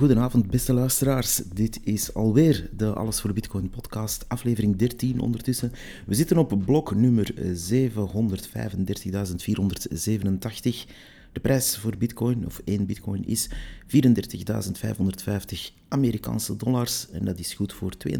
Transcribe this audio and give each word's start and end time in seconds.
goedenavond, 0.00 0.50
beste 0.50 0.72
luisteraars. 0.72 1.36
Dit 1.36 1.80
is 1.84 2.14
alweer 2.14 2.70
de 2.76 2.92
Alles 2.92 3.20
voor 3.20 3.32
Bitcoin 3.32 3.70
podcast, 3.70 4.24
aflevering 4.28 4.76
13 4.76 5.20
ondertussen. 5.20 5.72
We 6.06 6.14
zitten 6.14 6.38
op 6.38 6.62
blok 6.64 6.94
nummer 6.94 7.34
735.487. 7.34 7.40
De 11.32 11.40
prijs 11.42 11.76
voor 11.76 11.96
Bitcoin, 11.96 12.46
of 12.46 12.60
1 12.64 12.86
Bitcoin, 12.86 13.26
is 13.26 13.48
34.550 13.48 13.54
Amerikaanse 15.88 16.56
dollars. 16.56 17.10
En 17.10 17.24
dat 17.24 17.38
is 17.38 17.54
goed 17.54 17.72
voor 17.72 17.92
32.780 18.08 18.12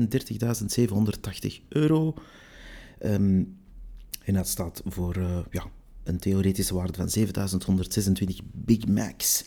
euro. 1.68 2.14
Um, 3.02 3.58
en 4.24 4.34
dat 4.34 4.48
staat 4.48 4.82
voor 4.84 5.16
uh, 5.16 5.38
ja, 5.50 5.64
een 6.04 6.18
theoretische 6.18 6.74
waarde 6.74 6.92
van 6.92 7.10
7126 7.10 8.40
Big 8.52 8.86
Macs. 8.86 9.44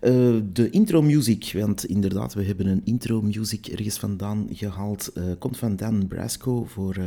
Uh, 0.00 0.40
de 0.52 0.70
intro 0.70 1.02
music, 1.02 1.52
want 1.54 1.84
inderdaad, 1.84 2.34
we 2.34 2.42
hebben 2.42 2.66
een 2.66 2.80
intro 2.84 3.22
music 3.22 3.66
ergens 3.66 3.98
vandaan 3.98 4.48
gehaald, 4.52 5.10
uh, 5.14 5.24
komt 5.38 5.56
van 5.56 5.76
Dan 5.76 6.06
Brasco. 6.06 6.64
Voor, 6.64 6.98
uh, 6.98 7.04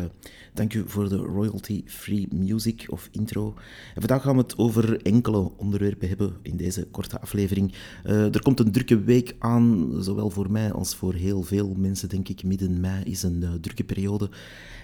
dank 0.53 0.73
u 0.73 0.83
voor 0.85 1.09
de 1.09 1.15
royalty-free 1.15 2.27
music 2.31 2.85
of 2.87 3.09
intro. 3.11 3.53
Vandaag 3.95 4.21
gaan 4.21 4.35
we 4.35 4.41
het 4.41 4.57
over 4.57 5.01
enkele 5.01 5.51
onderwerpen 5.57 6.07
hebben 6.07 6.33
in 6.41 6.57
deze 6.57 6.87
korte 6.91 7.19
aflevering. 7.19 7.73
er 8.03 8.41
komt 8.41 8.59
een 8.59 8.71
drukke 8.71 8.99
week 8.99 9.35
aan, 9.39 9.93
zowel 9.99 10.29
voor 10.29 10.51
mij 10.51 10.71
als 10.71 10.95
voor 10.95 11.13
heel 11.13 11.43
veel 11.43 11.73
mensen, 11.77 12.09
denk 12.09 12.29
ik. 12.29 12.43
Midden 12.43 12.79
mei 12.79 13.03
is 13.03 13.23
een 13.23 13.57
drukke 13.61 13.83
periode. 13.83 14.29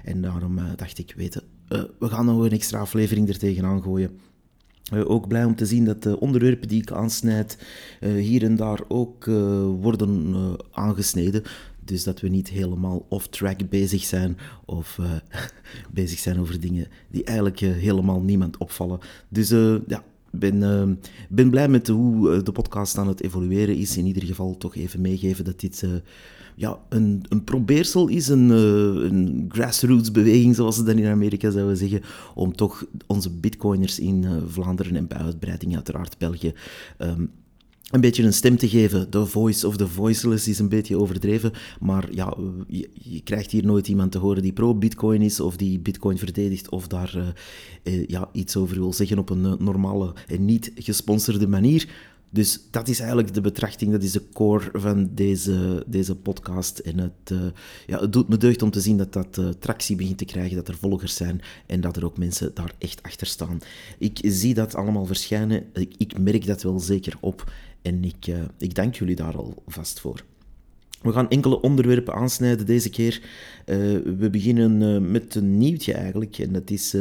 En 0.04 0.22
daarom 0.22 0.60
dacht 0.76 0.98
ik, 0.98 1.14
weten, 1.16 1.44
we 2.00 2.10
gaan 2.10 2.26
nog 2.26 2.44
een 2.44 2.52
extra 2.52 2.80
aflevering 2.80 3.30
er 3.30 3.38
tegenaan 3.38 3.82
gooien. 3.82 4.20
Ook 4.92 5.28
blij 5.28 5.46
om 5.46 5.56
te 5.56 5.66
zien 5.66 5.86
dat 5.86 6.04
de 6.04 6.20
onderwerpen 6.20 6.68
die 6.68 6.82
ik 6.82 6.92
aansnijd 6.92 7.58
uh, 8.02 8.14
hier 8.14 8.44
en 8.44 8.56
daar 8.56 8.80
ook 8.88 9.26
uh, 9.26 9.36
worden 9.64 10.56
aangesneden. 10.72 11.44
Dus 11.84 12.04
dat 12.04 12.20
we 12.20 12.28
niet 12.28 12.50
helemaal 12.50 13.06
off-track 13.10 13.70
bezig 13.70 14.04
zijn 14.04 14.38
of 14.66 15.00
bezig 15.94 16.20
zijn 16.20 16.40
over 16.40 16.60
dingen 16.60 16.88
die 17.12 17.24
eigenlijk 17.24 17.60
helemaal 17.60 18.22
niemand 18.22 18.58
opvallen. 18.58 19.00
Dus 19.30 19.50
ja, 19.88 20.04
ben, 20.32 21.00
ben 21.30 21.50
blij 21.50 21.68
met 21.68 21.88
hoe 21.88 22.42
de 22.42 22.52
podcast 22.52 22.98
aan 22.98 23.08
het 23.08 23.22
evolueren 23.22 23.76
is. 23.76 23.98
In 23.98 24.06
ieder 24.06 24.24
geval 24.24 24.58
toch 24.58 24.76
even 24.76 25.02
meegeven 25.02 25.46
dat 25.46 25.60
dit 25.60 25.86
ja, 26.56 26.80
een, 26.90 27.26
een 27.30 27.44
probeersel 27.44 28.08
is, 28.08 28.28
een, 28.28 28.50
uh, 28.50 29.10
een 29.10 29.46
grassroots 29.48 30.12
beweging, 30.12 30.56
zoals 30.56 30.76
ze 30.76 30.84
dat 30.84 30.96
in 30.96 31.06
Amerika 31.06 31.52
zouden 31.52 31.78
zeggen, 31.78 32.02
om 32.36 32.56
toch 32.56 32.86
onze 33.08 33.30
bitcoiners 33.30 34.00
in 34.00 34.26
Vlaanderen 34.48 34.96
en 34.96 35.08
bij 35.08 35.18
uitbreiding 35.18 35.76
uiteraard 35.76 36.18
België 36.18 36.54
um, 36.98 37.32
een 37.92 38.02
beetje 38.02 38.24
een 38.24 38.34
stem 38.34 38.58
te 38.58 38.70
geven. 38.70 39.10
The 39.10 39.26
voice 39.26 39.68
of 39.68 39.78
the 39.78 39.88
voiceless 39.88 40.48
is 40.48 40.60
een 40.60 40.70
beetje 40.70 40.98
overdreven, 40.98 41.52
maar 41.80 42.14
ja, 42.14 42.38
je, 42.68 43.22
krijgt 43.24 43.52
hier 43.52 43.66
nooit 43.66 43.88
iemand 43.88 44.12
te 44.12 44.18
horen 44.18 44.42
die 44.42 44.54
pro-bitcoin 44.54 45.22
is, 45.22 45.40
of 45.40 45.56
die 45.56 45.80
bitcoin 45.80 46.18
verdedigt, 46.18 46.70
of 46.70 46.88
daar 46.88 47.36
uh, 47.84 48.08
ja, 48.08 48.30
iets 48.32 48.56
over 48.56 48.76
wil 48.76 48.94
zeggen 48.94 49.18
op 49.18 49.30
een 49.30 49.56
normale 49.60 50.14
en 50.28 50.46
niet 50.46 50.72
gesponsorde 50.76 51.48
manier. 51.48 51.90
Dus 52.32 52.62
dat 52.72 52.88
is 52.88 53.00
eigenlijk 53.00 53.34
de 53.34 53.42
betrachting, 53.42 53.92
dat 53.92 54.04
is 54.04 54.12
de 54.12 54.30
core 54.34 54.70
van 54.74 55.10
deze, 55.14 55.84
deze 55.88 56.16
podcast. 56.16 56.80
En 56.80 56.98
het, 56.98 57.40
ja, 57.88 58.00
het 58.00 58.14
doet 58.14 58.30
me 58.30 58.38
deugd 58.38 58.62
om 58.62 58.72
te 58.72 58.82
zien 58.82 58.98
dat 58.98 59.14
dat 59.14 59.42
tractie 59.60 59.96
begint 59.96 60.18
te 60.18 60.26
krijgen, 60.26 60.56
dat 60.56 60.68
er 60.68 60.78
volgers 60.78 61.16
zijn 61.16 61.42
en 61.66 61.82
dat 61.82 61.96
er 61.96 62.06
ook 62.06 62.18
mensen 62.18 62.52
daar 62.54 62.74
echt 62.78 63.04
achter 63.04 63.28
staan. 63.28 63.60
Ik 63.98 64.20
zie 64.22 64.54
dat 64.54 64.76
allemaal 64.76 65.06
verschijnen, 65.06 65.64
ik, 65.74 65.94
ik 65.98 66.20
merk 66.20 66.46
dat 66.46 66.62
wel 66.62 66.80
zeker 66.80 67.18
op 67.20 67.52
en 67.82 68.04
ik, 68.04 68.28
uh, 68.28 68.36
ik 68.58 68.76
dank 68.76 68.96
jullie 68.96 69.16
daar 69.16 69.38
al 69.38 69.64
vast 69.68 70.00
voor. 70.00 70.24
We 71.02 71.12
gaan 71.12 71.30
enkele 71.30 71.62
onderwerpen 71.62 72.14
aansnijden 72.14 72.66
deze 72.66 72.90
keer. 72.90 73.22
Uh, 73.66 73.76
we 74.18 74.30
beginnen 74.32 74.82
uh, 74.82 75.12
met 75.12 75.36
een 75.36 75.58
nieuwtje 75.58 75.94
eigenlijk. 75.94 76.38
En 76.38 76.52
dat 76.52 76.70
is 76.70 76.96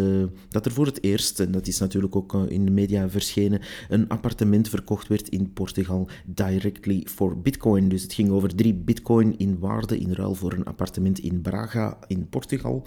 dat 0.48 0.66
er 0.66 0.72
voor 0.72 0.86
het 0.86 1.02
eerst, 1.02 1.40
en 1.40 1.50
dat 1.50 1.66
is 1.66 1.78
natuurlijk 1.78 2.16
ook 2.16 2.34
in 2.48 2.64
de 2.64 2.70
media 2.70 3.08
verschenen, 3.08 3.60
een 3.88 4.08
appartement 4.08 4.68
verkocht 4.68 5.08
werd 5.08 5.28
in 5.28 5.52
Portugal 5.52 6.08
directly 6.26 7.02
for 7.04 7.40
Bitcoin. 7.40 7.88
Dus 7.88 8.02
het 8.02 8.12
ging 8.12 8.30
over 8.30 8.54
drie 8.54 8.74
Bitcoin 8.74 9.38
in 9.38 9.58
waarde 9.58 9.98
in 9.98 10.12
ruil 10.12 10.34
voor 10.34 10.52
een 10.52 10.64
appartement 10.64 11.18
in 11.18 11.40
Braga 11.40 11.98
in 12.06 12.28
Portugal. 12.28 12.86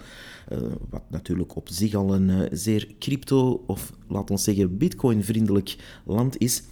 wat 0.89 1.03
natuurlijk 1.09 1.55
op 1.55 1.69
zich 1.69 1.93
al 1.93 2.13
een 2.13 2.49
zeer 2.51 2.87
crypto, 2.99 3.63
of 3.67 3.93
laten 4.07 4.35
we 4.35 4.41
zeggen 4.41 4.77
Bitcoin-vriendelijk 4.77 5.75
land 6.05 6.37
is. 6.37 6.63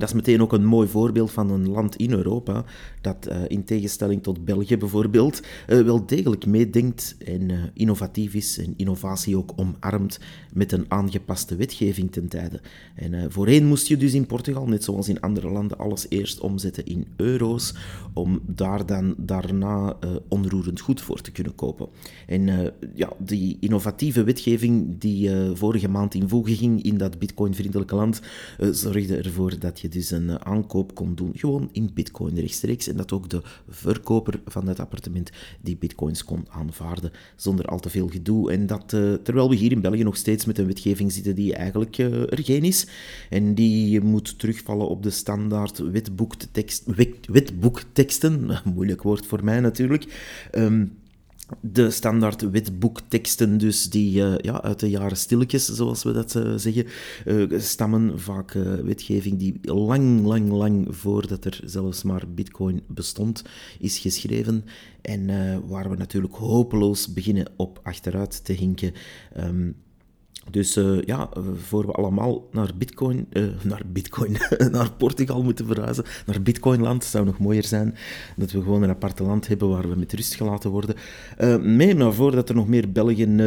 Dat 0.00 0.08
is 0.08 0.14
meteen 0.14 0.42
ook 0.42 0.52
een 0.52 0.64
mooi 0.64 0.88
voorbeeld 0.88 1.30
van 1.30 1.50
een 1.50 1.68
land 1.68 1.96
in 1.96 2.12
Europa 2.12 2.64
dat 3.06 3.28
uh, 3.28 3.36
in 3.48 3.64
tegenstelling 3.64 4.22
tot 4.22 4.44
België 4.44 4.76
bijvoorbeeld 4.76 5.42
uh, 5.68 5.80
wel 5.80 6.06
degelijk 6.06 6.46
meedenkt 6.46 7.16
en 7.24 7.48
uh, 7.48 7.58
innovatief 7.74 8.34
is 8.34 8.58
en 8.58 8.74
innovatie 8.76 9.36
ook 9.36 9.52
omarmt 9.56 10.20
met 10.52 10.72
een 10.72 10.84
aangepaste 10.88 11.56
wetgeving 11.56 12.12
ten 12.12 12.28
tijde. 12.28 12.60
En 12.94 13.32
voorheen 13.32 13.66
moest 13.66 13.86
je 13.86 13.96
dus 13.96 14.14
in 14.14 14.26
Portugal, 14.26 14.66
net 14.66 14.84
zoals 14.84 15.08
in 15.08 15.20
andere 15.20 15.50
landen, 15.50 15.78
alles 15.78 16.06
eerst 16.08 16.40
omzetten 16.40 16.86
in 16.86 17.06
euro's 17.16 17.74
om 18.12 18.40
daar 18.46 18.86
dan 18.86 19.14
daarna 19.16 19.96
onroerend 20.28 20.80
goed 20.80 21.00
voor 21.00 21.20
te 21.20 21.30
kunnen 21.30 21.54
kopen. 21.54 21.88
En 22.26 22.72
ja, 22.94 23.12
die 23.18 23.56
innovatieve 23.60 24.24
wetgeving 24.24 24.98
die 24.98 25.30
vorige 25.54 25.88
maand 25.88 26.14
in 26.14 26.28
voege 26.28 26.56
ging 26.56 26.82
in 26.82 26.98
dat 26.98 27.18
bitcoin-vriendelijke 27.18 27.94
land 27.94 28.20
zorgde 28.70 29.16
ervoor 29.16 29.58
dat 29.58 29.80
je 29.80 29.88
dus 29.88 30.10
een 30.10 30.30
eh, 30.30 30.34
aankoop 30.34 30.94
kon 30.94 31.14
doen, 31.14 31.32
gewoon 31.34 31.68
in 31.72 31.90
bitcoin 31.94 32.38
rechtstreeks. 32.38 32.86
Dat 32.96 33.12
ook 33.12 33.28
de 33.28 33.42
verkoper 33.68 34.40
van 34.46 34.68
het 34.68 34.80
appartement 34.80 35.30
die 35.60 35.76
bitcoins 35.76 36.24
kon 36.24 36.46
aanvaarden 36.50 37.12
zonder 37.36 37.64
al 37.64 37.80
te 37.80 37.90
veel 37.90 38.08
gedoe. 38.08 38.52
En 38.52 38.66
dat 38.66 38.92
uh, 38.92 39.14
terwijl 39.14 39.48
we 39.48 39.56
hier 39.56 39.72
in 39.72 39.80
België 39.80 40.02
nog 40.02 40.16
steeds 40.16 40.44
met 40.44 40.58
een 40.58 40.66
wetgeving 40.66 41.12
zitten 41.12 41.34
die 41.34 41.54
eigenlijk 41.54 41.98
uh, 41.98 42.32
er 42.32 42.44
geen 42.44 42.64
is. 42.64 42.86
En 43.30 43.54
die 43.54 44.00
moet 44.00 44.38
terugvallen 44.38 44.88
op 44.88 45.02
de 45.02 45.10
standaard 45.10 45.78
wetboektekst, 45.78 46.84
wetboekteksten. 47.26 48.50
Moeilijk 48.74 49.02
woord 49.02 49.26
voor 49.26 49.44
mij 49.44 49.60
natuurlijk. 49.60 50.06
Um, 50.52 50.92
de 51.60 51.90
standaard 51.90 52.50
witboekteksten, 52.50 53.58
dus 53.58 53.90
die 53.90 54.18
uh, 54.18 54.38
ja, 54.38 54.62
uit 54.62 54.80
de 54.80 54.90
jaren 54.90 55.16
stilletjes, 55.16 55.64
zoals 55.64 56.02
we 56.02 56.12
dat 56.12 56.34
uh, 56.34 56.52
zeggen, 56.56 56.86
uh, 57.26 57.60
stammen. 57.60 58.20
Vaak 58.20 58.52
wetgeving 58.82 59.38
die 59.38 59.58
lang, 59.62 60.24
lang, 60.24 60.50
lang 60.50 60.86
voordat 60.90 61.44
er 61.44 61.60
zelfs 61.64 62.02
maar 62.02 62.24
bitcoin 62.28 62.82
bestond, 62.86 63.44
is 63.78 63.98
geschreven. 63.98 64.64
En 65.00 65.26
waar 65.68 65.90
we 65.90 65.96
natuurlijk 65.96 66.34
hopeloos 66.34 67.12
beginnen 67.12 67.50
op 67.56 67.80
achteruit 67.82 68.44
te 68.44 68.52
hinken. 68.52 68.92
Um, 69.36 69.76
dus 70.50 70.76
uh, 70.76 71.02
ja, 71.02 71.28
voor 71.66 71.86
we 71.86 71.92
allemaal 71.92 72.48
naar 72.52 72.70
Bitcoin, 72.78 73.26
uh, 73.32 73.44
naar 73.62 73.82
Bitcoin, 73.86 74.36
naar 74.70 74.92
Portugal 74.92 75.42
moeten 75.42 75.66
verhuizen, 75.66 76.04
naar 76.26 76.42
Bitcoinland, 76.42 77.04
zou 77.04 77.24
nog 77.24 77.38
mooier 77.38 77.64
zijn 77.64 77.94
dat 78.36 78.50
we 78.50 78.62
gewoon 78.62 78.82
een 78.82 78.90
aparte 78.90 79.22
land 79.22 79.48
hebben 79.48 79.68
waar 79.68 79.88
we 79.88 79.96
met 79.96 80.12
rust 80.12 80.34
gelaten 80.34 80.70
worden. 80.70 80.94
Meer 81.76 81.96
naar 81.96 82.12
voren 82.12 82.34
dat 82.34 82.48
er 82.48 82.54
nog 82.54 82.68
meer 82.68 82.92
Belgen 82.92 83.40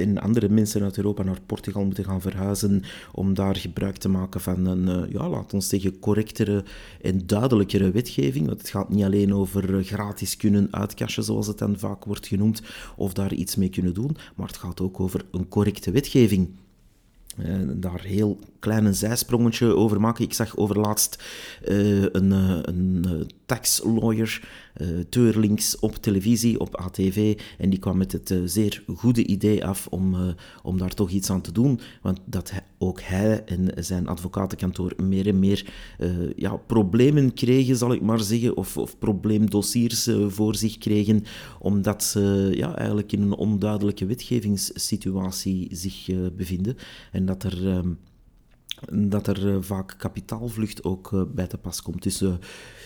en 0.00 0.18
andere 0.18 0.48
mensen 0.48 0.82
uit 0.82 0.96
Europa 0.96 1.22
naar 1.22 1.40
Portugal 1.46 1.84
moeten 1.84 2.04
gaan 2.04 2.20
verhuizen 2.20 2.82
om 3.12 3.34
daar 3.34 3.56
gebruik 3.56 3.96
te 3.96 4.08
maken 4.08 4.40
van 4.40 4.66
een, 4.66 5.10
ja, 5.10 5.28
laat 5.28 5.54
ons 5.54 5.68
zeggen, 5.68 5.98
correctere 5.98 6.64
en 7.00 7.26
duidelijkere 7.26 7.90
wetgeving. 7.90 8.46
Want 8.46 8.60
het 8.60 8.70
gaat 8.70 8.88
niet 8.88 9.04
alleen 9.04 9.34
over 9.34 9.84
gratis 9.84 10.36
kunnen 10.36 10.68
uitcashen, 10.70 11.24
zoals 11.24 11.46
het 11.46 11.58
dan 11.58 11.78
vaak 11.78 12.04
wordt 12.04 12.26
genoemd, 12.26 12.62
of 12.96 13.12
daar 13.12 13.32
iets 13.32 13.56
mee 13.56 13.68
kunnen 13.68 13.94
doen, 13.94 14.16
maar 14.36 14.46
het 14.46 14.56
gaat 14.56 14.80
ook 14.80 15.00
over 15.00 15.24
een 15.30 15.48
correcte 15.48 15.90
wetgeving. 15.90 16.39
Uh, 17.38 17.54
daar 17.74 18.00
heel 18.00 18.38
klein 18.58 18.84
een 18.84 18.94
zijsprongetje 18.94 19.76
over 19.76 20.00
maken. 20.00 20.24
Ik 20.24 20.32
zag 20.32 20.56
overlaatst 20.56 21.22
uh, 21.68 22.02
een, 22.12 22.32
uh, 22.32 22.58
een 22.62 23.30
tax 23.46 23.82
lawyer, 23.84 24.48
Teurlinks, 25.08 25.78
op 25.78 25.96
televisie, 25.96 26.60
op 26.60 26.76
ATV. 26.76 27.38
En 27.58 27.70
die 27.70 27.78
kwam 27.78 27.96
met 27.96 28.12
het 28.12 28.34
zeer 28.44 28.82
goede 28.96 29.26
idee 29.26 29.64
af 29.66 29.86
om, 29.86 30.34
om 30.62 30.78
daar 30.78 30.94
toch 30.94 31.10
iets 31.10 31.30
aan 31.30 31.40
te 31.40 31.52
doen. 31.52 31.80
Want 32.02 32.20
dat 32.24 32.52
ook 32.78 33.00
hij 33.00 33.44
en 33.44 33.84
zijn 33.84 34.08
advocatenkantoor 34.08 34.92
meer 35.02 35.26
en 35.26 35.38
meer 35.38 35.72
ja, 36.36 36.56
problemen 36.56 37.34
kregen, 37.34 37.76
zal 37.76 37.92
ik 37.92 38.02
maar 38.02 38.20
zeggen. 38.20 38.56
Of, 38.56 38.76
of 38.76 38.98
probleemdossiers 38.98 40.08
voor 40.26 40.54
zich 40.54 40.78
kregen. 40.78 41.24
Omdat 41.58 42.04
ze 42.04 42.50
ja, 42.54 42.76
eigenlijk 42.76 43.12
in 43.12 43.22
een 43.22 43.34
onduidelijke 43.34 44.06
wetgevingssituatie 44.06 45.68
zich 45.70 46.08
bevinden. 46.36 46.76
En 47.12 47.26
dat 47.26 47.42
er... 47.42 47.66
Um, 47.66 47.98
dat 48.92 49.26
er 49.26 49.64
vaak 49.64 49.94
kapitaalvlucht 49.98 50.84
ook 50.84 51.26
bij 51.34 51.46
te 51.46 51.58
pas 51.58 51.82
komt. 51.82 52.02
Dus 52.02 52.22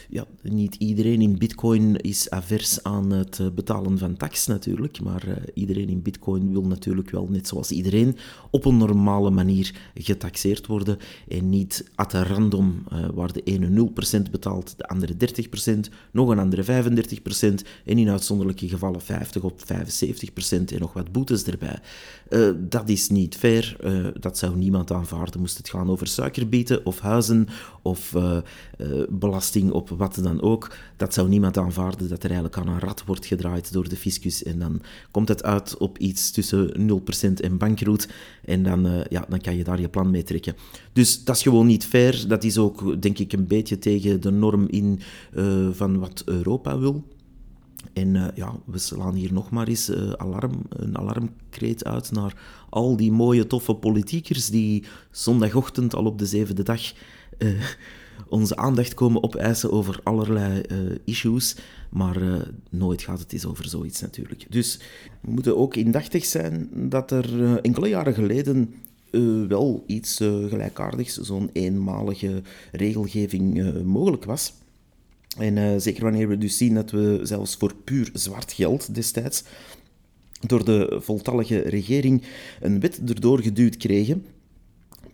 ja, 0.09 0.25
niet 0.43 0.75
iedereen 0.75 1.21
in 1.21 1.39
Bitcoin 1.39 1.97
is 1.97 2.31
avers 2.31 2.83
aan 2.83 3.11
het 3.11 3.39
eh, 3.39 3.47
betalen 3.55 3.99
van 3.99 4.17
tax 4.17 4.47
natuurlijk, 4.47 5.01
maar 5.01 5.23
iedereen 5.55 5.89
in 5.89 6.03
Bitcoin 6.03 6.53
wil 6.53 6.63
natuurlijk 6.63 7.11
wel, 7.11 7.27
net 7.31 7.49
zoals 7.49 7.71
iedereen, 7.71 8.17
op 8.51 8.65
een 8.65 8.77
normale 8.77 9.31
manier 9.31 9.75
getaxeerd 9.95 10.67
worden 10.67 10.99
en 11.29 11.49
niet 11.49 11.91
at 11.95 12.13
random, 12.13 12.83
waar 13.15 13.33
de 13.33 13.43
ene 13.43 13.91
0% 14.19 14.31
betaalt, 14.31 14.75
de 14.77 14.89
andere 14.89 15.15
30%, 15.15 15.79
nog 16.11 16.29
een 16.29 16.39
andere 16.39 16.65
35% 16.65 17.67
en 17.85 17.99
in 17.99 18.11
uitzonderlijke 18.11 18.69
gevallen 18.69 19.01
50 19.01 19.43
op 19.43 19.61
75% 19.61 19.65
en 20.49 20.79
nog 20.79 20.93
wat 20.93 21.13
boetes 21.13 21.45
erbij. 21.45 21.79
dat 22.69 22.89
is 22.89 23.09
niet 23.09 23.37
fair, 23.37 23.77
dat 24.21 24.39
zou 24.39 24.57
niemand 24.57 24.93
aanvaarden. 24.93 25.41
Moest 25.41 25.57
het 25.57 25.69
gaan 25.69 25.84
over 25.91 26.07
suikerbieten 26.07 26.87
of 26.87 27.01
huizen 27.01 27.49
of 27.83 28.15
belasting 29.09 29.71
op 29.71 29.89
wat 29.89 30.19
dan 30.23 30.43
ook, 30.43 30.77
dat 30.97 31.15
zou 31.15 31.29
niemand 31.29 31.59
aanvaarden 31.59 32.09
dat 32.09 32.23
er 32.23 32.31
eigenlijk 32.31 32.57
aan 32.59 32.69
een 32.69 32.81
rat 32.81 33.05
wordt 33.07 33.27
gedraaid 33.27 33.73
door 33.73 33.89
de 33.89 33.97
fiscus. 33.97 34.43
En 34.43 34.59
dan 34.59 34.83
komt 35.11 35.29
het 35.29 35.43
uit 35.43 35.77
op 35.77 35.99
iets 35.99 36.31
tussen 36.31 36.91
0% 37.37 37.41
en 37.41 37.59
bankroet. 37.59 38.09
En 38.45 38.63
dan, 38.63 38.87
uh, 38.87 39.05
ja, 39.09 39.25
dan 39.29 39.41
kan 39.41 39.57
je 39.57 39.65
daar 39.65 39.81
je 39.81 39.89
plan 39.89 40.11
mee 40.11 40.23
trekken. 40.23 40.57
Dus 40.93 41.25
dat 41.25 41.37
is 41.37 41.43
gewoon 41.43 41.67
niet 41.67 41.85
fair. 41.85 42.25
Dat 42.29 42.45
is 42.45 42.59
ook, 42.59 43.03
denk 43.03 43.19
ik, 43.19 43.33
een 43.33 43.47
beetje 43.47 43.79
tegen 43.79 44.21
de 44.21 44.31
norm 44.31 44.67
in 44.69 45.01
van 45.73 45.99
wat 45.99 46.23
Europa 46.25 46.79
wil. 46.79 47.05
En 47.93 48.15
uh, 48.15 48.27
ja, 48.35 48.55
we 48.65 48.79
slaan 48.79 49.15
hier 49.15 49.33
nog 49.33 49.51
maar 49.51 49.69
eens 49.69 49.91
uh, 49.91 50.13
alarm, 50.13 50.63
een 50.69 50.99
alarmkreet 50.99 51.85
uit 51.85 52.13
naar 52.13 52.43
al 52.71 52.97
die 52.97 53.13
mooie, 53.13 53.47
toffe 53.47 53.75
politiekers 53.75 54.49
die 54.49 54.85
zondagochtend 55.11 55.95
al 55.95 56.05
op 56.05 56.19
de 56.19 56.27
zevende 56.27 56.63
dag 56.63 56.93
uh, 57.39 57.61
onze 58.29 58.57
aandacht 58.57 58.95
komen 58.95 59.23
opeisen 59.23 59.73
over 59.73 60.01
allerlei 60.03 60.63
issues, 61.05 61.57
maar 61.91 62.17
nooit 62.71 63.03
gaat 63.03 63.19
het 63.19 63.33
eens 63.33 63.47
over 63.47 63.69
zoiets 63.69 64.01
natuurlijk. 64.01 64.47
Dus 64.49 64.81
we 65.21 65.31
moeten 65.31 65.57
ook 65.57 65.77
indachtig 65.77 66.25
zijn 66.25 66.69
dat 66.73 67.11
er 67.11 67.59
enkele 67.61 67.89
jaren 67.89 68.15
geleden 68.15 68.75
wel 69.49 69.85
iets 69.87 70.17
gelijkaardigs, 70.49 71.17
zo'n 71.17 71.51
eenmalige 71.53 72.43
regelgeving 72.73 73.83
mogelijk 73.85 74.25
was. 74.25 74.53
En 75.39 75.81
zeker 75.81 76.03
wanneer 76.03 76.29
we 76.29 76.39
dus 76.39 76.57
zien 76.57 76.75
dat 76.75 76.91
we 76.91 77.21
zelfs 77.23 77.57
voor 77.57 77.75
puur 77.85 78.11
zwart 78.13 78.53
geld 78.53 78.95
destijds 78.95 79.45
door 80.41 80.65
de 80.65 80.99
voltallige 81.01 81.59
regering 81.59 82.23
een 82.61 82.81
wet 82.81 83.01
erdoor 83.07 83.41
geduwd 83.43 83.77
kregen 83.77 84.25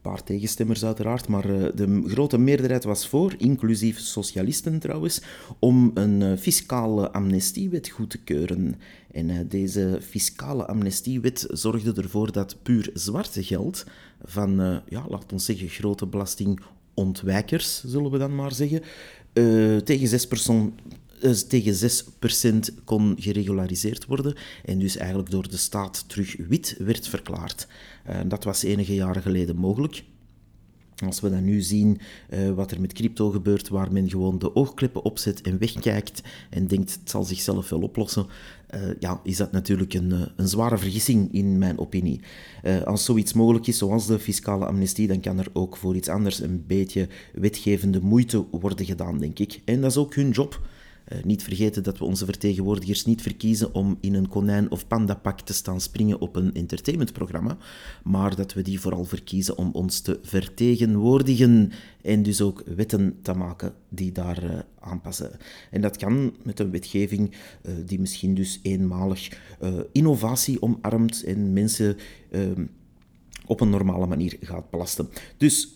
een 0.03 0.11
paar 0.11 0.25
tegenstemmers 0.25 0.85
uiteraard, 0.85 1.29
maar 1.29 1.45
eh, 1.45 1.69
de 1.75 2.03
grote 2.07 2.39
meerderheid 2.39 2.85
was 2.85 3.09
voor, 3.09 3.35
inclusief 3.39 3.99
socialisten 3.99 4.79
trouwens, 4.79 5.23
om 5.59 5.91
een 5.95 6.23
eh, 6.23 6.37
fiscale 6.39 7.11
amnestiewet 7.13 7.89
goed 7.89 8.11
te 8.11 8.19
keuren. 8.19 8.75
En 9.13 9.31
eh, 9.31 9.37
deze 9.49 9.99
fiscale 10.01 10.67
amnestiewet 10.67 11.47
zorgde 11.49 12.03
ervoor 12.03 12.33
dat 12.33 12.57
puur 12.63 12.91
zwarte 12.95 13.43
geld 13.43 13.85
van, 14.23 14.83
ja, 14.89 15.05
laten 15.09 15.37
we 15.37 15.39
zeggen, 15.39 15.69
grote 15.69 16.07
belastingontwijkers, 16.07 17.85
zullen 17.85 18.11
we 18.11 18.19
dan 18.19 18.35
maar 18.35 18.53
zeggen, 18.53 18.83
tegen 19.85 20.09
6 20.09 20.29
dus 21.21 21.47
tegen 21.47 21.91
6% 22.75 22.85
kon 22.85 23.17
geregulariseerd 23.19 24.07
worden 24.07 24.35
en 24.65 24.79
dus 24.79 24.97
eigenlijk 24.97 25.31
door 25.31 25.49
de 25.49 25.57
staat 25.57 26.05
terug 26.09 26.37
wit 26.37 26.77
werd 26.79 27.09
verklaard. 27.09 27.67
Dat 28.27 28.45
was 28.45 28.63
enige 28.63 28.95
jaren 28.95 29.23
geleden 29.23 29.57
mogelijk. 29.57 30.03
Als 31.07 31.21
we 31.21 31.31
dan 31.31 31.45
nu 31.45 31.61
zien 31.61 31.99
uh, 32.31 32.51
wat 32.51 32.71
er 32.71 32.81
met 32.81 32.93
crypto 32.93 33.31
gebeurt, 33.31 33.69
waar 33.69 33.93
men 33.93 34.11
gewoon 34.11 34.39
de 34.39 34.55
oogkleppen 34.55 35.05
opzet 35.05 35.41
en 35.41 35.59
wegkijkt 35.59 36.23
en 36.51 36.67
denkt 36.67 36.93
het 36.93 37.11
zal 37.11 37.25
zichzelf 37.25 37.69
wel 37.69 37.81
oplossen, 37.81 38.27
uh, 38.75 38.81
ja, 38.99 39.21
is 39.25 39.37
dat 39.37 39.53
natuurlijk 39.53 39.95
een, 39.95 40.29
een 40.37 40.49
zware 40.49 40.79
vergissing 40.79 41.33
in 41.33 41.59
mijn 41.59 41.79
opinie. 41.79 42.21
Als 42.85 43.05
zoiets 43.05 43.33
mogelijk 43.33 43.67
is, 43.67 43.79
zoals 43.79 44.07
de 44.07 44.19
fiscale 44.19 44.67
amnestie, 44.67 45.07
dan 45.07 45.21
kan 45.21 45.39
er 45.39 45.49
ook 45.53 45.77
voor 45.77 45.97
iets 45.97 46.09
anders 46.09 46.41
een 46.41 46.65
beetje 46.67 47.09
wetgevende 47.33 48.01
moeite 48.01 48.45
worden 48.51 48.87
gedaan, 48.87 49.19
denk 49.19 49.39
ik. 49.39 49.61
En 49.65 49.81
dat 49.81 49.91
is 49.91 49.97
ook 49.97 50.15
hun 50.15 50.31
job. 50.31 50.61
Uh, 51.13 51.23
niet 51.23 51.43
vergeten 51.43 51.83
dat 51.83 51.99
we 51.99 52.05
onze 52.05 52.25
vertegenwoordigers 52.25 53.05
niet 53.05 53.23
verkiezen 53.23 53.75
om 53.75 53.99
in 54.01 54.15
een 54.15 54.29
konijn- 54.29 54.71
of 54.71 54.87
pandapak 54.87 55.41
te 55.41 55.53
staan 55.53 55.81
springen 55.81 56.21
op 56.21 56.37
een 56.37 56.55
entertainmentprogramma, 56.55 57.57
maar 58.05 58.37
dat 58.37 58.53
we 58.53 58.63
die 58.63 58.81
vooral 58.81 59.05
verkiezen 59.05 59.59
om 59.59 59.71
ons 59.73 60.01
te 60.01 60.19
vertegenwoordigen 60.23 61.73
en 62.03 62.23
dus 62.23 62.41
ook 62.41 62.63
wetten 62.77 63.19
te 63.23 63.33
maken 63.33 63.73
die 63.89 64.13
daar 64.13 64.45
uh, 64.45 64.59
aanpassen. 64.81 65.31
En 65.71 65.81
dat 65.81 65.97
kan 65.97 66.35
met 66.43 66.61
een 66.61 66.71
wetgeving 66.71 67.31
uh, 67.31 67.73
die 67.87 68.01
misschien 68.01 68.35
dus 68.35 68.61
eenmalig 68.63 69.39
innovatie 69.93 70.63
omarmt 70.63 71.25
en 71.25 71.53
mensen 71.53 71.97
op 73.47 73.61
een 73.61 73.71
normale 73.71 74.07
manier 74.07 74.37
gaat 74.41 74.71
belasten. 74.71 75.09
Dus 75.37 75.75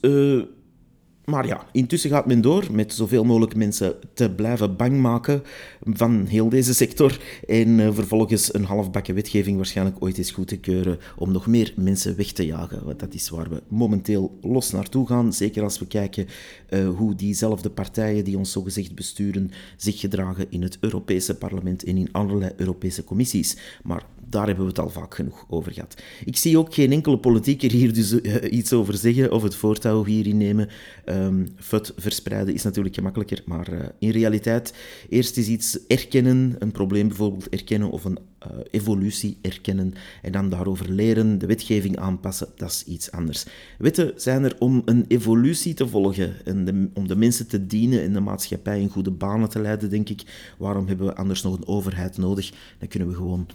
maar 1.24 1.46
ja, 1.46 1.66
intussen 1.72 2.10
gaat 2.10 2.26
men 2.26 2.40
door 2.40 2.66
met 2.72 2.92
zoveel 2.92 3.24
mogelijk 3.24 3.56
mensen 3.56 3.94
te 4.14 4.30
blijven 4.30 4.76
bang 4.76 5.00
maken 5.00 5.42
van 5.82 6.24
heel 6.26 6.48
deze 6.48 6.74
sector. 6.74 7.18
En 7.46 7.68
uh, 7.68 7.88
vervolgens 7.92 8.54
een 8.54 8.64
halfbakken 8.64 9.14
wetgeving 9.14 9.56
waarschijnlijk 9.56 9.96
ooit 9.98 10.18
eens 10.18 10.30
goed 10.30 10.48
te 10.48 10.56
keuren 10.56 10.98
om 11.16 11.32
nog 11.32 11.46
meer 11.46 11.72
mensen 11.76 12.16
weg 12.16 12.32
te 12.32 12.46
jagen. 12.46 12.84
Want 12.84 13.00
dat 13.00 13.14
is 13.14 13.28
waar 13.28 13.50
we 13.50 13.62
momenteel 13.68 14.38
los 14.42 14.70
naartoe 14.70 15.06
gaan. 15.06 15.32
Zeker 15.32 15.62
als 15.62 15.78
we 15.78 15.86
kijken 15.86 16.26
uh, 16.70 16.88
hoe 16.88 17.14
diezelfde 17.14 17.70
partijen 17.70 18.24
die 18.24 18.38
ons 18.38 18.52
zogezegd 18.52 18.94
besturen 18.94 19.50
zich 19.76 20.00
gedragen 20.00 20.46
in 20.50 20.62
het 20.62 20.76
Europese 20.80 21.34
parlement 21.34 21.84
en 21.84 21.96
in 21.96 22.08
allerlei 22.12 22.52
Europese 22.56 23.04
commissies. 23.04 23.56
Maar 23.82 24.02
daar 24.28 24.46
hebben 24.46 24.64
we 24.64 24.70
het 24.70 24.80
al 24.80 24.90
vaak 24.90 25.14
genoeg 25.14 25.44
over 25.48 25.72
gehad. 25.72 26.02
Ik 26.24 26.36
zie 26.36 26.58
ook 26.58 26.74
geen 26.74 26.92
enkele 26.92 27.18
politieker 27.18 27.70
hier 27.70 27.94
dus 27.94 28.12
uh, 28.12 28.34
iets 28.50 28.72
over 28.72 28.96
zeggen 28.96 29.32
of 29.32 29.42
het 29.42 29.54
voortouw 29.54 30.04
hierin 30.04 30.36
nemen. 30.36 30.68
Um, 31.14 31.46
fut 31.56 31.92
verspreiden 31.96 32.54
is 32.54 32.62
natuurlijk 32.62 32.94
gemakkelijker, 32.94 33.42
maar 33.46 33.72
uh, 33.72 33.78
in 33.98 34.10
realiteit 34.10 34.74
eerst 35.08 35.36
eens 35.36 35.46
iets 35.46 35.86
erkennen, 35.86 36.56
een 36.58 36.72
probleem 36.72 37.08
bijvoorbeeld 37.08 37.48
erkennen 37.48 37.90
of 37.90 38.04
een 38.04 38.18
uh, 38.46 38.58
evolutie 38.70 39.38
erkennen 39.42 39.94
en 40.22 40.32
dan 40.32 40.48
daarover 40.48 40.90
leren, 40.90 41.38
de 41.38 41.46
wetgeving 41.46 41.96
aanpassen, 41.96 42.48
dat 42.56 42.70
is 42.70 42.84
iets 42.84 43.10
anders. 43.10 43.44
Wetten 43.78 44.12
zijn 44.16 44.44
er 44.44 44.56
om 44.58 44.82
een 44.84 45.04
evolutie 45.08 45.74
te 45.74 45.88
volgen 45.88 46.34
en 46.44 46.90
om 46.94 47.08
de 47.08 47.16
mensen 47.16 47.48
te 47.48 47.66
dienen 47.66 48.02
en 48.02 48.12
de 48.12 48.20
maatschappij 48.20 48.80
in 48.80 48.88
goede 48.88 49.10
banen 49.10 49.48
te 49.48 49.60
leiden, 49.60 49.90
denk 49.90 50.08
ik. 50.08 50.52
Waarom 50.58 50.86
hebben 50.86 51.06
we 51.06 51.14
anders 51.14 51.42
nog 51.42 51.56
een 51.56 51.66
overheid 51.66 52.16
nodig? 52.16 52.52
Dan 52.78 52.88
kunnen 52.88 53.08
we 53.08 53.14
gewoon 53.14 53.46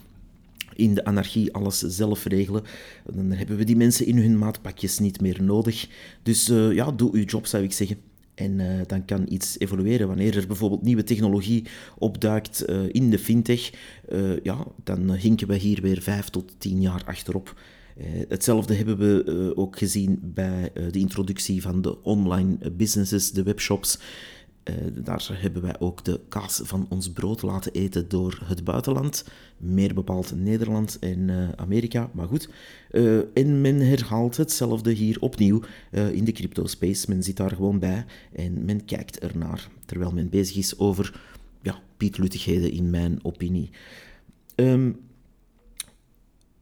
in 0.79 0.93
de 0.93 1.05
anarchie 1.05 1.53
alles 1.53 1.79
zelf 1.79 2.25
regelen. 2.25 2.63
Dan 3.13 3.31
hebben 3.31 3.57
we 3.57 3.63
die 3.63 3.75
mensen 3.75 4.05
in 4.05 4.17
hun 4.17 4.37
maatpakjes 4.37 4.99
niet 4.99 5.21
meer 5.21 5.43
nodig. 5.43 5.87
Dus 6.23 6.49
uh, 6.49 6.73
ja, 6.73 6.91
doe 6.91 7.11
uw 7.13 7.23
job, 7.23 7.45
zou 7.45 7.63
ik 7.63 7.71
zeggen. 7.71 7.97
En 8.35 8.59
uh, 8.59 8.65
dan 8.87 9.05
kan 9.05 9.25
iets 9.29 9.59
evolueren. 9.59 10.07
Wanneer 10.07 10.37
er 10.37 10.47
bijvoorbeeld 10.47 10.81
nieuwe 10.81 11.03
technologie 11.03 11.65
opduikt 11.97 12.69
uh, 12.69 12.79
in 12.91 13.09
de 13.09 13.19
fintech, 13.19 13.71
ja, 14.43 14.65
dan 14.83 15.13
hinken 15.13 15.47
we 15.47 15.55
hier 15.55 15.81
weer 15.81 16.01
vijf 16.01 16.29
tot 16.29 16.55
tien 16.57 16.81
jaar 16.81 17.03
achterop. 17.05 17.61
hetzelfde 18.27 18.73
hebben 18.73 18.97
we 18.97 19.51
ook 19.55 19.77
gezien 19.77 20.19
bij 20.21 20.71
de 20.91 20.99
introductie 20.99 21.61
van 21.61 21.81
de 21.81 22.03
online 22.03 22.71
businesses, 22.71 23.31
de 23.31 23.43
webshops. 23.43 23.99
Uh, 24.63 24.75
daar 25.03 25.29
hebben 25.31 25.61
wij 25.61 25.79
ook 25.79 26.03
de 26.03 26.19
kaas 26.29 26.61
van 26.63 26.85
ons 26.89 27.11
brood 27.11 27.41
laten 27.41 27.71
eten 27.71 28.09
door 28.09 28.41
het 28.43 28.63
buitenland. 28.63 29.25
Meer 29.57 29.93
bepaald 29.93 30.35
Nederland 30.35 30.99
en 30.99 31.19
uh, 31.19 31.49
Amerika, 31.55 32.09
maar 32.13 32.27
goed. 32.27 32.49
Uh, 32.91 33.19
en 33.33 33.61
men 33.61 33.79
herhaalt 33.79 34.37
hetzelfde 34.37 34.91
hier 34.91 35.17
opnieuw 35.19 35.61
in 35.91 36.23
de 36.23 36.31
crypto 36.31 36.67
space. 36.67 37.05
Men 37.09 37.23
zit 37.23 37.37
daar 37.37 37.51
gewoon 37.51 37.79
bij 37.79 38.05
en 38.33 38.65
men 38.65 38.85
kijkt 38.85 39.19
ernaar. 39.19 39.69
Terwijl 39.85 40.11
men 40.11 40.29
bezig 40.29 40.55
is 40.55 40.77
over 40.79 41.21
ja, 41.61 41.79
pietluttigheden, 41.97 42.71
in 42.71 42.89
mijn 42.89 43.19
opinie. 43.21 43.69
Um, 44.55 44.99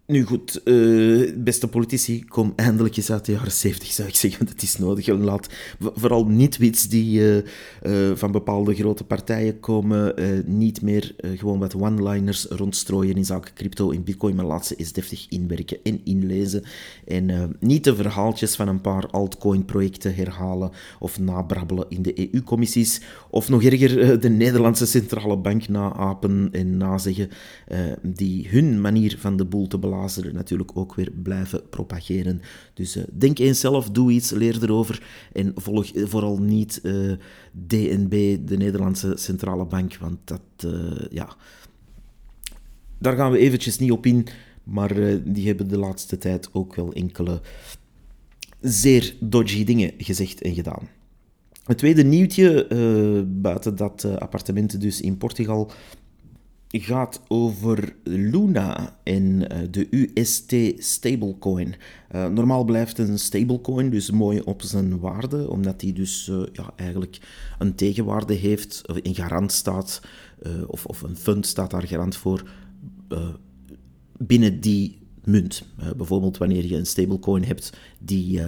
nu 0.08 0.24
goed, 0.24 0.62
uh, 0.64 1.32
beste 1.36 1.68
politici, 1.68 2.26
kom 2.26 2.54
eindelijk 2.56 2.98
eens 2.98 3.12
uit 3.12 3.26
de 3.26 3.32
jaren 3.32 3.52
70, 3.52 3.92
zou 3.92 4.08
ik 4.08 4.16
zeggen. 4.16 4.46
Dat 4.46 4.62
is 4.62 4.78
nodig. 4.78 5.08
laat 5.08 5.50
vooral 5.80 6.26
niet-wits 6.26 6.88
die 6.88 7.20
uh, 7.20 7.36
uh, 7.84 8.16
van 8.16 8.32
bepaalde 8.32 8.76
grote 8.76 9.04
partijen 9.04 9.60
komen, 9.60 10.14
niet 10.46 10.82
meer 10.82 11.16
gewoon 11.22 11.60
wat 11.60 11.76
one-liners 11.76 12.46
rondstrooien 12.46 13.16
in 13.16 13.26
zaken 13.26 13.54
crypto 13.54 13.92
en 13.92 14.04
bitcoin, 14.04 14.36
maar 14.36 14.46
laat 14.46 14.66
ze 14.66 14.76
eens 14.76 14.92
deftig 14.92 15.26
inwerken 15.30 15.78
en 15.84 16.02
inlezen. 16.04 16.64
En 17.06 17.56
niet 17.60 17.84
de 17.84 17.96
verhaaltjes 17.96 18.56
van 18.56 18.68
een 18.68 18.82
paar 18.82 19.08
altcoin-projecten 19.08 20.16
herhalen 20.16 20.72
of 21.00 21.20
nabrabbelen 21.20 21.86
in 21.90 22.02
de 22.02 22.34
EU-commissies. 22.34 23.02
Of 23.30 23.50
nog 23.50 23.64
erger, 23.64 24.20
de 24.20 24.30
Nederlandse 24.30 24.86
Centrale 24.86 25.38
Bank 25.38 25.68
naapen 25.68 26.50
en 26.52 26.78
nazeggen, 26.78 27.30
die 28.02 28.48
hun 28.50 28.82
manier 28.82 29.16
van 29.20 29.38
de 29.38 29.46
boel 29.46 29.68
te 29.68 29.78
belasten 29.78 29.96
glazen 29.98 30.34
natuurlijk 30.34 30.77
ook 30.77 30.96
weer 30.96 31.12
blijven 31.12 31.70
propageren. 31.70 32.42
Dus 32.74 32.98
denk 33.13 33.39
eens 33.39 33.60
zelf, 33.60 33.89
doe 33.89 34.12
iets, 34.12 34.32
leer 34.32 34.63
erover 34.63 35.04
en 35.34 35.51
volg 35.56 35.92
vooral 35.94 36.38
niet 36.38 36.82
DNB, 37.51 38.38
de 38.48 38.58
Nederlandse 38.58 39.13
Centrale 39.16 39.66
Bank, 39.66 39.98
want 39.98 40.18
dat, 40.24 40.72
ja... 41.10 41.36
Daar 43.00 43.16
gaan 43.16 43.32
we 43.32 43.38
eventjes 43.38 43.80
niet 43.80 43.92
op 43.92 44.06
in, 44.06 44.27
maar 44.63 44.94
die 45.24 45.48
hebben 45.48 45.68
de 45.68 45.77
laatste 45.77 46.18
tijd 46.18 46.50
ook 46.54 46.75
wel 46.75 46.94
enkele 46.94 47.42
zeer 48.62 49.16
dodgy 49.20 49.63
dingen 49.63 49.94
gezegd 49.98 50.42
en 50.42 50.54
gedaan. 50.54 50.89
Het 51.63 51.77
tweede 51.77 52.04
nieuwtje, 52.04 52.68
buiten 53.27 53.75
dat 53.75 54.04
uh, 54.04 54.16
appartementen 54.16 54.80
dus 54.80 55.01
in 55.01 55.18
Portugal, 55.18 55.72
gaat 56.70 57.22
over 57.28 57.96
Luna 58.04 59.00
en 59.04 59.24
uh, 59.24 59.58
de 59.72 59.88
UST 59.90 60.54
stablecoin. 60.84 61.76
normaal 62.12 62.64
blijft 62.64 62.98
een 62.98 63.20
stablecoin 63.20 63.90
dus 63.90 64.12
mooi 64.12 64.40
op 64.40 64.62
zijn 64.62 65.00
waarde, 65.00 65.50
omdat 65.50 65.80
die 65.80 65.94
dus 65.94 66.32
ja, 66.54 66.74
eigenlijk 66.76 67.20
een 67.60 67.76
tegenwaarde 67.76 68.34
heeft, 68.34 68.84
of 68.88 68.98
een 69.04 69.16
garant 69.16 69.52
staat, 69.52 70.02
of, 70.68 70.86
of 70.86 71.02
een 71.02 71.16
fund 71.16 71.46
staat 71.46 71.72
daar 71.72 71.88
garant 71.88 72.16
voor, 72.16 72.50
binnen 74.18 74.60
die 74.60 75.00
munt. 75.24 75.64
bijvoorbeeld 75.98 76.38
wanneer 76.38 76.66
je 76.66 76.76
een 76.76 76.86
stablecoin 76.86 77.44
hebt 77.44 77.78
die 78.00 78.42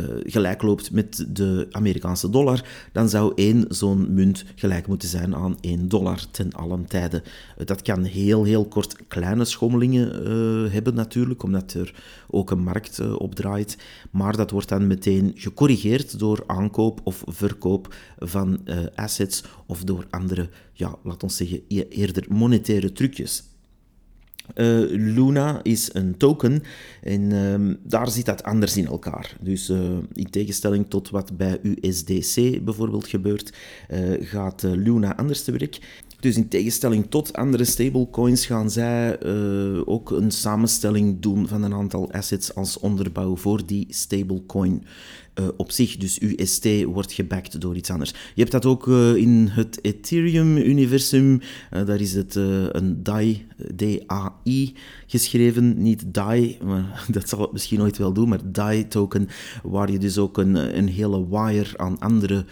uh, 0.00 0.20
gelijk 0.24 0.62
loopt 0.62 0.90
met 0.90 1.26
de 1.28 1.66
Amerikaanse 1.70 2.30
dollar, 2.30 2.64
dan 2.92 3.08
zou 3.08 3.32
één 3.34 3.64
zo'n 3.68 4.14
munt 4.14 4.44
gelijk 4.54 4.86
moeten 4.86 5.08
zijn 5.08 5.34
aan 5.34 5.56
1 5.60 5.88
dollar 5.88 6.30
ten 6.30 6.52
allen 6.52 6.86
tijde. 6.86 7.22
Uh, 7.58 7.66
dat 7.66 7.82
kan 7.82 8.04
heel, 8.04 8.44
heel 8.44 8.64
kort 8.64 8.96
kleine 9.08 9.44
schommelingen 9.44 10.28
uh, 10.28 10.72
hebben 10.72 10.94
natuurlijk, 10.94 11.42
omdat 11.42 11.72
er 11.72 11.94
ook 12.30 12.50
een 12.50 12.62
markt 12.62 13.00
op 13.16 13.34
draait. 13.34 13.78
Maar 14.10 14.36
dat 14.36 14.50
wordt 14.50 14.68
dan 14.68 14.86
meteen 14.86 15.32
gecorrigeerd 15.34 16.18
door 16.18 16.42
aankoop 16.46 17.00
of 17.04 17.22
verkoop 17.26 17.94
van 18.18 18.60
assets 18.94 19.44
of 19.66 19.84
door 19.84 20.06
andere, 20.10 20.48
ja, 20.72 20.96
laten 21.02 21.28
we 21.28 21.34
zeggen, 21.34 21.60
e-, 21.68 21.88
eerder 21.88 22.24
monetaire 22.28 22.92
trucjes. 22.92 23.49
Uh, 24.54 24.80
Luna 24.88 25.60
is 25.62 25.90
een 25.92 26.16
token 26.16 26.62
en 27.02 27.20
uh, 27.30 27.74
daar 27.82 28.10
zit 28.10 28.26
dat 28.26 28.42
anders 28.42 28.76
in 28.76 28.86
elkaar. 28.86 29.36
Dus 29.40 29.70
uh, 29.70 29.80
in 30.12 30.30
tegenstelling 30.30 30.86
tot 30.88 31.10
wat 31.10 31.36
bij 31.36 31.60
USDC 31.62 32.64
bijvoorbeeld 32.64 33.06
gebeurt, 33.06 33.52
uh, 33.90 33.98
gaat 34.20 34.62
Luna 34.62 35.16
anders 35.16 35.44
te 35.44 35.52
werk. 35.52 35.78
Dus 36.20 36.36
in 36.36 36.48
tegenstelling 36.48 37.06
tot 37.08 37.32
andere 37.32 37.64
stablecoins 37.64 38.46
gaan 38.46 38.70
zij 38.70 39.24
ook 39.84 40.10
een 40.10 40.30
samenstelling 40.30 41.20
doen 41.20 41.48
van 41.48 41.62
een 41.62 41.74
aantal 41.74 42.12
assets 42.12 42.54
als 42.54 42.78
onderbouw 42.78 43.36
voor 43.36 43.66
die 43.66 43.86
stablecoin. 43.88 44.84
Uh, 45.40 45.48
op 45.56 45.70
zich. 45.70 45.96
Dus 45.96 46.20
UST 46.20 46.84
wordt 46.84 47.12
gebacked 47.12 47.60
door 47.60 47.76
iets 47.76 47.90
anders. 47.90 48.10
Je 48.10 48.40
hebt 48.40 48.52
dat 48.52 48.66
ook 48.66 48.86
uh, 48.86 49.14
in 49.14 49.48
het 49.50 49.78
Ethereum-universum. 49.82 51.40
Uh, 51.72 51.86
daar 51.86 52.00
is 52.00 52.14
het 52.14 52.34
een 52.34 53.02
DAI, 53.02 53.46
D-A-I, 53.76 54.74
geschreven. 55.06 55.82
Niet 55.82 56.14
DAI, 56.14 56.58
maar 56.64 57.04
dat 57.10 57.28
zal 57.28 57.40
het 57.40 57.52
misschien 57.52 57.80
ooit 57.80 57.98
wel 57.98 58.12
doen, 58.12 58.28
maar 58.28 58.52
DAI-token, 58.52 59.28
waar 59.62 59.90
je 59.90 59.98
dus 59.98 60.18
ook 60.18 60.38
een, 60.38 60.78
een 60.78 60.88
hele 60.88 61.28
wire 61.28 61.78
aan 61.78 61.98
andere 61.98 62.44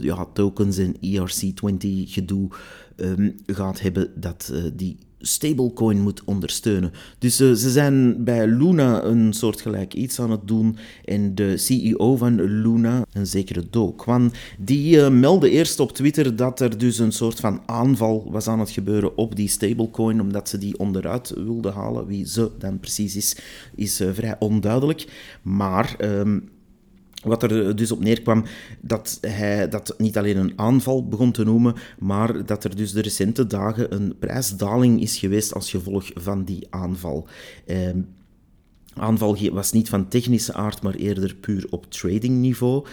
ja, 0.00 0.26
tokens 0.32 0.78
en 0.78 0.96
ERC20-gedoe 0.96 2.48
um, 2.96 3.34
gaat 3.46 3.80
hebben, 3.80 4.10
dat 4.14 4.52
die 4.74 4.96
stablecoin 5.20 6.00
moet 6.00 6.24
ondersteunen. 6.24 6.92
Dus 7.18 7.40
uh, 7.40 7.52
ze 7.52 7.70
zijn 7.70 8.24
bij 8.24 8.46
Luna 8.46 9.02
een 9.02 9.32
soortgelijk 9.32 9.94
iets 9.94 10.20
aan 10.20 10.30
het 10.30 10.48
doen. 10.48 10.76
En 11.04 11.34
de 11.34 11.56
CEO 11.56 12.16
van 12.16 12.42
Luna, 12.42 13.04
een 13.12 13.26
zekere 13.26 13.64
Do 13.70 13.92
Kwan, 13.92 14.32
die 14.58 14.96
uh, 14.96 15.08
meldde 15.08 15.50
eerst 15.50 15.80
op 15.80 15.92
Twitter 15.92 16.36
dat 16.36 16.60
er 16.60 16.78
dus 16.78 16.98
een 16.98 17.12
soort 17.12 17.40
van 17.40 17.62
aanval 17.66 18.28
was 18.30 18.46
aan 18.48 18.60
het 18.60 18.70
gebeuren 18.70 19.16
op 19.16 19.36
die 19.36 19.48
stablecoin, 19.48 20.20
omdat 20.20 20.48
ze 20.48 20.58
die 20.58 20.78
onderuit 20.78 21.32
wilden 21.36 21.72
halen. 21.72 22.06
Wie 22.06 22.26
ze 22.26 22.50
dan 22.58 22.80
precies 22.80 23.16
is, 23.16 23.36
is 23.74 24.00
uh, 24.00 24.08
vrij 24.12 24.36
onduidelijk. 24.38 25.06
Maar... 25.42 25.96
Um, 26.00 26.48
wat 27.28 27.42
er 27.42 27.76
dus 27.76 27.92
op 27.92 28.00
neerkwam, 28.00 28.44
dat 28.80 29.18
hij 29.20 29.68
dat 29.68 29.94
niet 29.98 30.18
alleen 30.18 30.36
een 30.36 30.52
aanval 30.56 31.08
begon 31.08 31.32
te 31.32 31.44
noemen, 31.44 31.74
maar 31.98 32.46
dat 32.46 32.64
er 32.64 32.76
dus 32.76 32.92
de 32.92 33.00
recente 33.00 33.46
dagen 33.46 33.94
een 33.94 34.14
prijsdaling 34.18 35.00
is 35.00 35.18
geweest 35.18 35.54
als 35.54 35.70
gevolg 35.70 36.10
van 36.14 36.44
die 36.44 36.66
aanval. 36.70 37.26
Eh, 37.66 37.90
aanval 38.94 39.50
was 39.52 39.72
niet 39.72 39.88
van 39.88 40.08
technische 40.08 40.54
aard, 40.54 40.82
maar 40.82 40.94
eerder 40.94 41.34
puur 41.34 41.66
op 41.70 41.90
tradingniveau. 41.90 42.86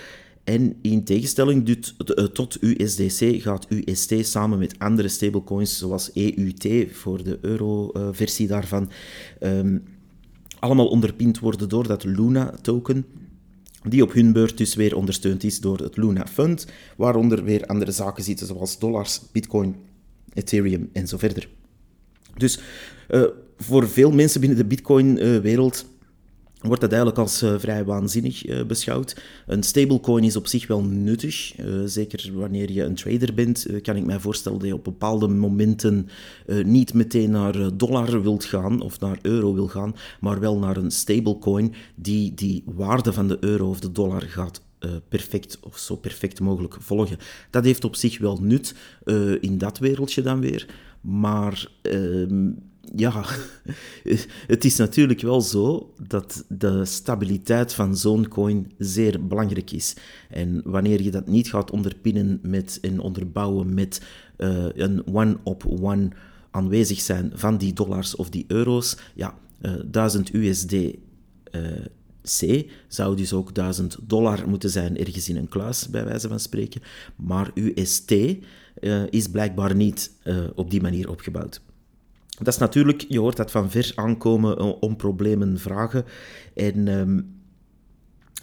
En 0.44 0.76
in 0.82 1.04
tegenstelling 1.04 1.70
eh, 1.70 2.24
tot 2.24 2.58
USDC 2.62 3.42
gaat 3.42 3.68
UST 3.70 4.14
samen 4.20 4.60
met 4.60 4.80
andere 4.80 5.08
stablecoins, 5.08 5.78
zoals 5.78 6.12
EUT 6.14 6.68
voor 6.92 7.24
de 7.24 7.38
euro-versie 7.42 8.48
daarvan, 8.48 8.90
um, 9.42 9.84
allemaal 10.60 10.88
onderpind 10.88 11.40
worden 11.40 11.70
door 11.70 11.88
dat 11.88 12.04
Luna-token 12.04 13.06
die 13.90 14.04
op 14.04 14.14
hun 14.14 14.34
beurt 14.34 14.58
dus 14.58 14.76
weer 14.76 14.96
ondersteund 14.96 15.44
is 15.44 15.60
door 15.60 15.78
het 15.78 15.98
Luna 15.98 16.28
Fund, 16.28 16.66
waaronder 16.96 17.44
weer 17.44 17.66
andere 17.66 17.92
zaken 17.92 18.24
zitten 18.24 18.48
zoals 18.48 18.80
dollars, 18.80 19.22
bitcoin, 19.32 19.76
ethereum 20.34 20.90
en 20.94 21.08
zo 21.08 21.18
verder. 21.18 21.50
Dus 22.38 22.60
uh, 23.10 23.24
voor 23.58 23.90
veel 23.90 24.12
mensen 24.12 24.40
binnen 24.40 24.58
de 24.58 24.66
bitcoin-wereld 24.66 25.86
wordt 26.66 26.82
dat 26.82 26.92
eigenlijk 26.92 27.22
als 27.22 27.44
uh, 27.44 27.54
vrij 27.58 27.86
waanzinnig 27.86 28.48
uh, 28.48 28.66
beschouwd. 28.66 29.22
Een 29.48 29.64
stablecoin 29.64 30.24
is 30.24 30.36
op 30.36 30.48
zich 30.48 30.68
wel 30.68 30.84
nuttig. 30.84 31.60
Uh, 31.60 31.82
zeker 31.86 32.32
wanneer 32.34 32.72
je 32.72 32.84
een 32.84 32.96
trader 32.96 33.34
bent, 33.34 33.68
kan 33.82 33.96
ik 33.96 34.06
mij 34.06 34.20
voorstellen 34.20 34.60
dat 34.60 34.68
je 34.68 34.74
op 34.74 34.84
bepaalde 34.84 35.28
momenten 35.28 36.10
niet 36.64 36.94
meteen 36.94 37.32
naar 37.32 37.78
dollar 37.78 38.22
wilt 38.22 38.46
gaan 38.46 38.82
of 38.82 39.00
naar 39.00 39.20
euro 39.22 39.54
wil 39.54 39.68
gaan, 39.68 39.96
maar 40.20 40.40
wel 40.40 40.58
naar 40.58 40.78
een 40.78 40.92
stablecoin 40.92 41.74
die 41.96 42.34
die 42.34 42.64
waarde 42.66 43.14
van 43.14 43.28
de 43.28 43.38
euro 43.40 43.70
of 43.70 43.80
de 43.80 43.92
dollar 43.92 44.22
gaat 44.22 44.62
perfect 45.10 45.60
of 45.62 45.78
zo 45.78 45.96
perfect 45.96 46.40
mogelijk 46.40 46.78
volgen. 46.80 47.18
Dat 47.50 47.64
heeft 47.64 47.84
op 47.84 47.96
zich 47.96 48.18
wel 48.18 48.38
nut 48.42 48.76
in 49.40 49.58
dat 49.58 49.78
wereldje 49.78 50.22
dan 50.22 50.40
weer. 50.40 50.68
Maar 51.02 51.68
ehm, 51.82 52.52
ja, 52.96 53.26
het 54.48 54.66
is 54.66 54.76
natuurlijk 54.76 55.22
wel 55.22 55.42
zo 55.42 55.94
dat 56.08 56.46
de 56.48 56.86
stabiliteit 56.86 57.74
van 57.74 57.98
zo'n 57.98 58.28
coin 58.28 58.72
zeer 58.78 59.28
belangrijk 59.28 59.72
is. 59.72 59.96
En 60.30 60.62
wanneer 60.64 61.02
je 61.02 61.12
dat 61.12 61.28
niet 61.28 61.50
gaat 61.50 61.72
onderpinnen 61.72 62.40
met 62.42 62.78
en 62.82 63.00
onderbouwen 63.00 63.74
met 63.74 64.02
uh, 64.38 64.66
een 64.74 65.08
one-op-one 65.08 66.10
aanwezig 66.52 67.02
zijn 67.02 67.32
van 67.34 67.58
die 67.58 67.74
dollars 67.74 68.16
of 68.16 68.30
die 68.30 68.46
euro's, 68.48 68.98
ja, 69.16 69.38
uh, 69.62 69.74
eh, 69.74 69.80
1000 69.92 70.34
USD. 70.34 70.76
C 72.40 72.66
zou 72.88 73.16
dus 73.16 73.34
ook 73.34 73.56
1000 73.56 73.98
dollar 74.02 74.50
moeten 74.50 74.70
zijn 74.70 74.98
ergens 74.98 75.30
in 75.30 75.36
een 75.36 75.50
kluis, 75.50 75.90
bij 75.90 76.06
wijze 76.06 76.28
van 76.28 76.40
spreken. 76.40 76.82
Maar 77.16 77.52
UST 77.54 78.12
uh, 78.12 79.04
is 79.10 79.28
blijkbaar 79.28 79.76
niet 79.76 80.12
uh, 80.24 80.38
op 80.56 80.70
die 80.70 80.82
manier 80.82 81.10
opgebouwd. 81.10 81.62
Dat 82.38 82.54
is 82.54 82.58
natuurlijk, 82.58 83.06
je 83.10 83.20
hoort 83.20 83.38
dat 83.38 83.52
van 83.52 83.72
ver 83.72 83.92
aankomen, 83.96 84.58
eh, 84.58 84.72
om 84.80 84.96
problemen 84.96 85.60
vragen. 85.60 86.06
En 86.54 86.88
um, 86.88 87.40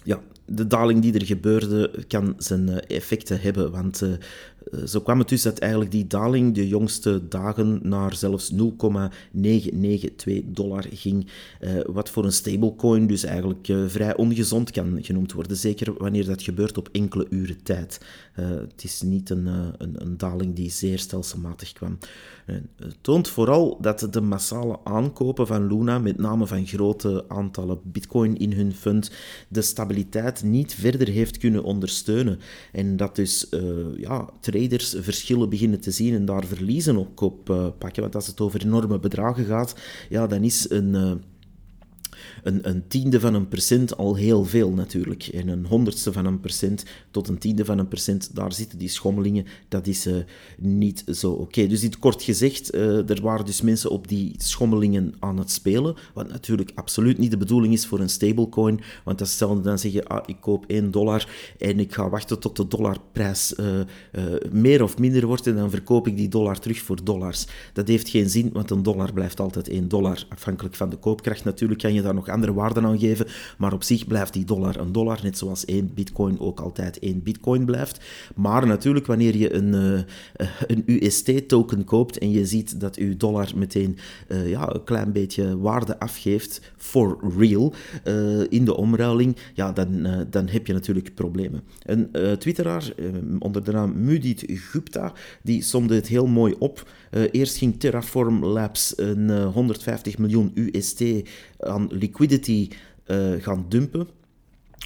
ja, 0.02 0.20
de 0.44 0.66
daling 0.66 1.02
die 1.02 1.14
er 1.14 1.26
gebeurde 1.26 2.04
kan 2.08 2.34
zijn 2.38 2.68
eh, 2.68 2.96
effecten 2.96 3.40
hebben. 3.40 3.70
Want 3.70 4.00
uh, 4.00 4.12
zo 4.84 5.00
kwam 5.00 5.18
het 5.18 5.28
dus 5.28 5.42
dat 5.42 5.58
eigenlijk 5.58 5.90
die 5.90 6.06
daling 6.06 6.54
de 6.54 6.68
jongste 6.68 7.28
dagen 7.28 7.80
naar 7.82 8.14
zelfs 8.14 8.50
0,992 8.50 10.40
dollar 10.44 10.84
ging. 10.90 11.26
Uh, 11.60 11.70
wat 11.86 12.10
voor 12.10 12.24
een 12.24 12.32
stablecoin 12.32 13.06
dus 13.06 13.24
eigenlijk 13.24 13.68
uh, 13.68 13.84
vrij 13.86 14.16
ongezond 14.16 14.70
kan 14.70 14.98
genoemd 15.02 15.32
worden. 15.32 15.56
Zeker 15.56 15.94
wanneer 15.98 16.24
dat 16.26 16.42
gebeurt 16.42 16.78
op 16.78 16.88
enkele 16.92 17.26
uren 17.30 17.62
tijd. 17.62 18.00
het 18.32 18.84
is 18.84 19.02
niet 19.02 19.30
een, 19.30 19.46
een, 19.46 19.76
een, 19.78 20.16
daling 20.16 20.54
die 20.54 20.70
zeer 20.70 20.98
stelselmatig 20.98 21.72
kwam. 21.72 21.98
Het 22.44 22.96
toont 23.00 23.28
vooral 23.28 23.78
dat 23.80 24.06
de 24.10 24.20
massale 24.20 24.78
aankopen 24.84 25.46
van 25.46 25.66
Luna, 25.66 25.98
met 25.98 26.18
name 26.18 26.46
van 26.46 26.66
grote 26.66 27.24
aantallen 27.28 27.80
bitcoin 27.84 28.36
in 28.36 28.52
hun 28.52 28.74
fund, 28.74 29.10
de 29.48 29.62
stabiliteit 29.62 30.42
niet 30.42 30.74
verder 30.74 31.08
heeft 31.08 31.38
kunnen 31.38 31.62
ondersteunen. 31.62 32.38
En 32.72 32.96
dat 32.96 33.16
dus 33.16 33.46
ja, 33.96 34.28
traders 34.52 34.94
verschillen 34.98 35.48
beginnen 35.48 35.80
te 35.80 35.90
zien 35.90 36.14
en 36.14 36.24
daar 36.24 36.44
verliezen 36.44 36.98
ook 36.98 37.20
op 37.20 37.50
uh, 37.50 37.66
pakken. 37.78 38.02
Want 38.02 38.14
als 38.14 38.26
het 38.26 38.40
over 38.40 38.64
enorme 38.64 38.98
bedragen 38.98 39.44
gaat, 39.44 39.74
ja, 40.08 40.26
dan 40.26 40.42
is 40.42 40.70
een, 40.70 40.94
uh, 40.94 41.12
een, 42.42 42.68
een 42.68 42.88
tiende 42.88 43.20
van 43.20 43.34
een 43.34 43.48
procent 43.48 43.96
al 43.96 44.14
heel 44.14 44.44
veel 44.44 44.70
natuurlijk. 44.70 45.26
En 45.26 45.48
een 45.48 45.66
honderdste 45.66 46.12
van 46.12 46.26
een 46.26 46.40
procent 46.40 46.84
tot 47.10 47.28
een 47.28 47.38
tiende 47.38 47.64
van 47.64 47.78
een 47.78 47.88
procent, 47.88 48.34
daar 48.34 48.52
zitten 48.52 48.78
die 48.78 48.88
schommelingen. 48.88 49.46
Dat 49.68 49.86
is 49.86 50.06
uh, 50.06 50.16
niet 50.58 51.04
zo 51.06 51.32
oké. 51.32 51.66
Dus 51.66 51.80
dit 51.80 51.98
kort 51.98 52.22
gezegd, 52.22 52.74
uh, 52.74 53.10
er 53.10 53.22
waren 53.22 53.44
dus 53.44 53.60
mensen 53.60 53.90
op 53.90 54.08
die 54.08 54.34
schommelingen 54.36 55.14
aan 55.18 55.38
het 55.38 55.50
spelen. 55.50 55.94
Wat 56.14 56.28
natuurlijk 56.28 56.72
absoluut 56.74 57.18
niet 57.18 57.30
de 57.30 57.36
bedoeling 57.36 57.72
is 57.72 57.86
voor 57.86 58.00
een 58.00 58.08
stablecoin. 58.08 58.80
Want 59.04 59.18
dat 59.18 59.26
is 59.26 59.32
hetzelfde 59.32 59.62
dan 59.62 59.78
zeggen, 59.78 60.06
ah, 60.06 60.22
ik 60.26 60.36
koop 60.40 60.64
1 60.66 60.90
dollar 60.90 61.28
en 61.58 61.80
ik 61.80 61.94
ga 61.94 62.08
wachten 62.08 62.38
tot 62.38 62.56
de 62.56 62.68
dollarprijs 62.68 63.54
uh, 63.60 63.66
meer 64.50 64.82
of 64.82 64.98
minder 64.98 65.26
wordt 65.26 65.46
en 65.46 65.56
dan 65.56 65.70
verkoop 65.70 66.06
ik 66.06 66.16
die 66.16 66.28
dollar 66.28 66.58
terug 66.58 66.78
voor 66.78 67.04
dollars. 67.04 67.46
Dat 67.72 67.88
heeft 67.88 68.08
geen 68.08 68.30
zin, 68.30 68.50
want 68.52 68.70
een 68.70 68.82
dollar 68.82 69.12
blijft 69.12 69.40
altijd 69.40 69.68
1 69.68 69.88
dollar. 69.88 70.26
Afhankelijk 70.28 70.74
van 70.74 70.90
de 70.90 70.96
koopkracht 70.96 71.44
natuurlijk 71.44 71.80
kan 71.80 71.94
je 71.94 72.02
daar 72.02 72.11
nog 72.14 72.28
andere 72.28 72.52
waarden 72.52 72.84
aan 72.84 72.98
geven, 72.98 73.26
maar 73.58 73.72
op 73.72 73.82
zich 73.82 74.06
blijft 74.06 74.32
die 74.32 74.44
dollar 74.44 74.76
een 74.76 74.92
dollar, 74.92 75.20
net 75.22 75.38
zoals 75.38 75.64
één 75.64 75.90
bitcoin 75.94 76.40
ook 76.40 76.60
altijd 76.60 76.98
één 76.98 77.22
bitcoin 77.22 77.64
blijft. 77.64 78.00
Maar 78.34 78.66
natuurlijk, 78.66 79.06
wanneer 79.06 79.36
je 79.36 79.54
een, 79.54 79.74
uh, 79.74 80.00
een 80.66 80.82
UST-token 80.86 81.84
koopt 81.84 82.18
en 82.18 82.30
je 82.30 82.46
ziet 82.46 82.80
dat 82.80 82.96
uw 82.96 83.16
dollar 83.16 83.48
meteen 83.56 83.98
uh, 84.28 84.50
ja, 84.50 84.74
een 84.74 84.84
klein 84.84 85.12
beetje 85.12 85.58
waarde 85.58 85.98
afgeeft, 85.98 86.60
for 86.76 87.18
real, 87.38 87.74
uh, 88.04 88.40
in 88.48 88.64
de 88.64 88.76
omruiling, 88.76 89.36
ja, 89.54 89.72
dan, 89.72 90.06
dan 90.30 90.48
heb 90.48 90.66
je 90.66 90.72
natuurlijk 90.72 91.14
problemen. 91.14 91.62
Een 91.82 92.10
twitteraar 92.38 92.92
onder 93.38 93.64
de 93.64 93.72
naam 93.72 94.04
Mudit 94.04 94.44
Gupta, 94.48 95.12
die 95.42 95.62
somde 95.62 95.94
het 95.94 96.08
heel 96.08 96.26
mooi 96.26 96.54
op. 96.58 96.90
eerst 97.12 97.56
ging 97.56 97.80
Terraform 97.80 98.44
Labs 98.44 98.92
een 98.96 99.42
150 99.42 100.18
miljoen 100.18 100.52
UST 100.54 101.04
aan 101.58 101.88
liquidity 101.90 102.68
uh, 103.06 103.32
gaan 103.38 103.66
dumpen. 103.68 104.08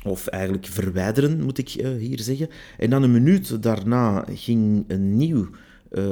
Of 0.05 0.27
eigenlijk 0.27 0.67
verwijderen, 0.67 1.43
moet 1.43 1.59
ik 1.59 1.69
hier 1.99 2.21
zeggen. 2.21 2.49
En 2.79 2.91
dan 2.91 3.03
een 3.03 3.13
minuut 3.13 3.63
daarna 3.63 4.25
ging 4.35 4.85
een 4.89 5.17
nieuw 5.17 5.49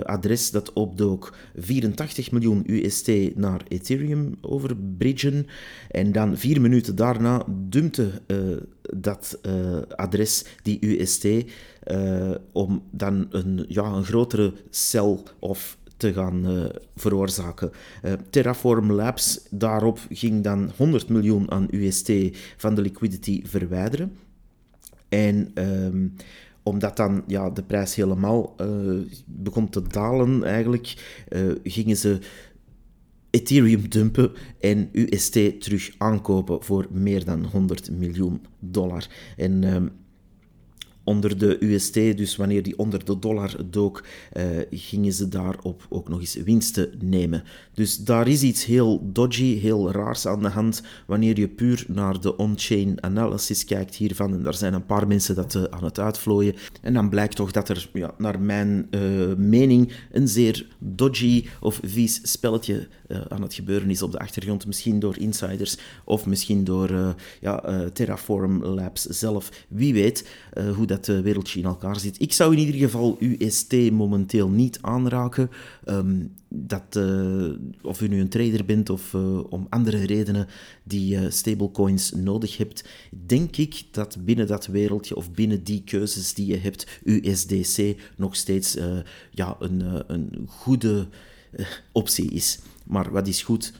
adres 0.02 0.50
dat 0.50 0.72
opdook 0.72 1.36
84 1.56 2.30
miljoen 2.30 2.62
UST 2.66 3.10
naar 3.34 3.62
Ethereum 3.68 4.34
overbridgen. 4.40 5.46
En 5.90 6.12
dan 6.12 6.36
vier 6.36 6.60
minuten 6.60 6.96
daarna 6.96 7.44
dumpte 7.68 8.22
dat 8.96 9.40
adres 9.96 10.44
die 10.62 10.78
UST 10.80 11.26
om 12.52 12.82
dan 12.90 13.26
een, 13.30 13.64
ja, 13.68 13.84
een 13.84 14.04
grotere 14.04 14.52
cel 14.70 15.22
of 15.38 15.78
te 16.04 16.12
gaan 16.12 16.50
uh, 16.50 16.64
veroorzaken. 16.96 17.70
Uh, 18.04 18.12
Terraform 18.30 18.92
Labs, 18.92 19.46
daarop 19.50 19.98
ging 20.10 20.42
dan 20.42 20.70
100 20.76 21.08
miljoen 21.08 21.50
aan 21.50 21.68
UST 21.70 22.12
van 22.56 22.74
de 22.74 22.82
liquidity 22.82 23.42
verwijderen. 23.46 24.16
En 25.08 25.50
um, 25.54 26.14
omdat 26.62 26.96
dan 26.96 27.22
ja, 27.26 27.50
de 27.50 27.62
prijs 27.62 27.94
helemaal 27.94 28.54
uh, 28.60 29.00
begon 29.26 29.68
te 29.68 29.82
dalen, 29.82 30.44
eigenlijk, 30.44 30.94
gingen 31.62 31.96
ze 31.96 32.18
Ethereum 33.30 33.88
dumpen 33.88 34.32
en 34.60 34.88
UST 34.92 35.60
terug 35.60 35.94
aankopen 35.98 36.62
voor 36.62 36.86
meer 36.90 37.24
dan 37.24 37.44
100 37.44 37.90
miljoen 37.90 38.40
dollar. 38.58 39.06
En 39.36 39.74
um, 39.74 39.90
onder 41.04 41.38
de 41.38 41.56
UST, 41.64 41.94
dus 41.94 42.36
wanneer 42.36 42.62
die 42.62 42.78
onder 42.78 43.04
de 43.04 43.18
dollar 43.18 43.56
dook, 43.70 44.04
uh, 44.36 44.44
gingen 44.70 45.12
ze 45.12 45.28
daarop 45.28 45.86
ook 45.88 46.08
nog 46.08 46.20
eens 46.20 46.34
winsten 46.34 46.90
nemen. 47.00 47.42
Dus 47.74 47.96
daar 47.96 48.28
is 48.28 48.42
iets 48.42 48.64
heel 48.64 49.10
dodgy, 49.12 49.58
heel 49.58 49.90
raars 49.92 50.26
aan 50.26 50.42
de 50.42 50.48
hand 50.48 50.82
wanneer 51.06 51.38
je 51.38 51.48
puur 51.48 51.84
naar 51.88 52.20
de 52.20 52.36
on-chain 52.36 53.02
analysis 53.02 53.64
kijkt 53.64 53.94
hiervan. 53.94 54.32
En 54.32 54.42
daar 54.42 54.54
zijn 54.54 54.74
een 54.74 54.86
paar 54.86 55.06
mensen 55.06 55.34
dat 55.34 55.54
uh, 55.54 55.62
aan 55.70 55.84
het 55.84 55.98
uitvlooien. 55.98 56.54
En 56.80 56.94
dan 56.94 57.08
blijkt 57.08 57.36
toch 57.36 57.50
dat 57.50 57.68
er, 57.68 57.90
ja, 57.92 58.14
naar 58.18 58.40
mijn 58.40 58.88
uh, 58.90 59.34
mening, 59.36 59.92
een 60.12 60.28
zeer 60.28 60.66
dodgy 60.78 61.44
of 61.60 61.80
vies 61.82 62.20
spelletje 62.22 62.88
aan 63.28 63.42
het 63.42 63.54
gebeuren 63.54 63.90
is 63.90 64.02
op 64.02 64.12
de 64.12 64.18
achtergrond. 64.18 64.66
Misschien 64.66 64.98
door 64.98 65.18
insiders 65.18 65.76
of 66.04 66.26
misschien 66.26 66.64
door 66.64 67.16
ja, 67.40 67.90
Terraform 67.92 68.64
Labs 68.64 69.02
zelf. 69.02 69.50
Wie 69.68 69.92
weet 69.92 70.28
hoe 70.76 70.86
dat 70.86 71.06
wereldje 71.06 71.58
in 71.58 71.64
elkaar 71.64 72.00
zit. 72.00 72.20
Ik 72.20 72.32
zou 72.32 72.52
in 72.52 72.58
ieder 72.58 72.74
geval 72.74 73.16
UST 73.20 73.72
momenteel 73.90 74.48
niet 74.48 74.78
aanraken. 74.80 75.50
Um, 75.88 76.32
dat, 76.48 77.00
of 77.82 78.00
u 78.00 78.08
nu 78.08 78.20
een 78.20 78.28
trader 78.28 78.64
bent 78.64 78.90
of 78.90 79.14
om 79.48 79.66
andere 79.68 80.04
redenen 80.04 80.46
die 80.82 81.16
uh, 81.16 81.30
stablecoins 81.30 82.12
nodig 82.12 82.56
hebt, 82.56 82.84
denk 83.26 83.56
ik 83.56 83.82
dat 83.90 84.16
binnen 84.24 84.46
dat 84.46 84.66
wereldje 84.66 85.16
of 85.16 85.32
binnen 85.32 85.64
die 85.64 85.82
keuzes 85.84 86.34
die 86.34 86.46
je 86.46 86.56
hebt, 86.56 87.00
USDC 87.04 87.96
nog 88.16 88.36
steeds 88.36 88.76
ja, 89.30 89.56
een, 89.58 90.02
een 90.06 90.46
goede 90.46 91.06
optie 91.92 92.30
is. 92.30 92.58
Maar 92.84 93.12
wat 93.12 93.26
is 93.26 93.42
goed? 93.42 93.72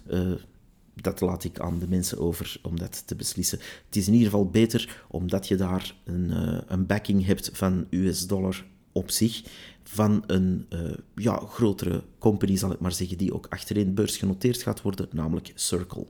dat 0.94 1.20
laat 1.20 1.44
ik 1.44 1.60
aan 1.60 1.78
de 1.78 1.88
mensen 1.88 2.18
over 2.18 2.56
om 2.62 2.78
dat 2.78 3.06
te 3.06 3.14
beslissen. 3.14 3.58
Het 3.86 3.96
is 3.96 4.06
in 4.06 4.12
ieder 4.12 4.28
geval 4.28 4.48
beter 4.48 5.02
omdat 5.08 5.48
je 5.48 5.56
daar 5.56 5.94
een, 6.04 6.30
uh, 6.30 6.58
een 6.66 6.86
backing 6.86 7.26
hebt 7.26 7.50
van 7.52 7.86
US 7.90 8.26
dollar 8.26 8.64
op 8.92 9.10
zich, 9.10 9.42
van 9.82 10.24
een 10.26 10.66
uh, 10.70 10.80
ja, 11.14 11.36
grotere 11.36 12.02
company, 12.18 12.56
zal 12.56 12.72
ik 12.72 12.80
maar 12.80 12.92
zeggen, 12.92 13.18
die 13.18 13.34
ook 13.34 13.46
achterin 13.48 13.94
beurs 13.94 14.16
genoteerd 14.16 14.62
gaat 14.62 14.82
worden, 14.82 15.08
namelijk 15.12 15.52
Circle. 15.54 16.06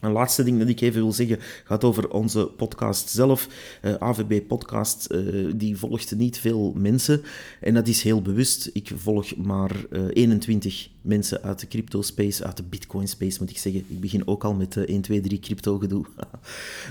Een 0.00 0.12
laatste 0.12 0.42
ding 0.42 0.58
dat 0.58 0.68
ik 0.68 0.80
even 0.80 1.00
wil 1.00 1.12
zeggen 1.12 1.38
gaat 1.64 1.84
over 1.84 2.10
onze 2.10 2.46
podcast 2.56 3.08
zelf. 3.08 3.48
Eh, 3.82 3.94
AVB 3.94 4.46
Podcast, 4.46 5.08
die 5.56 5.76
volgt 5.76 6.16
niet 6.16 6.38
veel 6.38 6.72
mensen. 6.76 7.22
En 7.60 7.74
dat 7.74 7.88
is 7.88 8.02
heel 8.02 8.22
bewust. 8.22 8.70
Ik 8.72 8.90
volg 8.94 9.36
maar 9.36 9.86
uh, 9.90 10.04
21 10.12 10.88
mensen 11.06 11.42
uit 11.42 11.60
de 11.60 11.68
crypto 11.68 12.02
space, 12.02 12.44
uit 12.44 12.56
de 12.56 12.62
bitcoin 12.62 13.08
space 13.08 13.36
moet 13.40 13.50
ik 13.50 13.58
zeggen. 13.58 13.84
Ik 13.88 14.00
begin 14.00 14.26
ook 14.26 14.44
al 14.44 14.54
met 14.54 14.76
1, 14.76 15.00
2, 15.00 15.20
3 15.20 15.38
crypto 15.38 15.78
gedoe. 15.78 16.04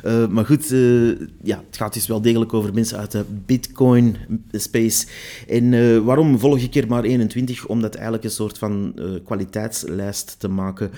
uh, 0.06 0.28
maar 0.34 0.46
goed, 0.46 0.72
uh, 0.72 1.20
ja, 1.44 1.64
het 1.66 1.78
gaat 1.78 1.94
dus 1.94 2.08
wel 2.08 2.22
degelijk 2.22 2.54
over 2.54 2.74
mensen 2.74 2.98
uit 2.98 3.12
de 3.12 3.26
bitcoin 3.46 4.18
space. 4.52 5.08
En 5.48 5.72
uh, 5.72 6.00
waarom 6.00 6.40
volg 6.40 6.60
ik 6.60 6.76
er 6.76 6.88
maar 6.88 7.04
21? 7.04 7.68
Om 7.68 7.82
dat 7.82 7.96
eigenlijk 7.96 8.24
een 8.24 8.32
soort 8.32 8.58
van 8.58 8.94
kwaliteitslijst 9.24 10.40
te 10.40 10.48
maken 10.48 10.92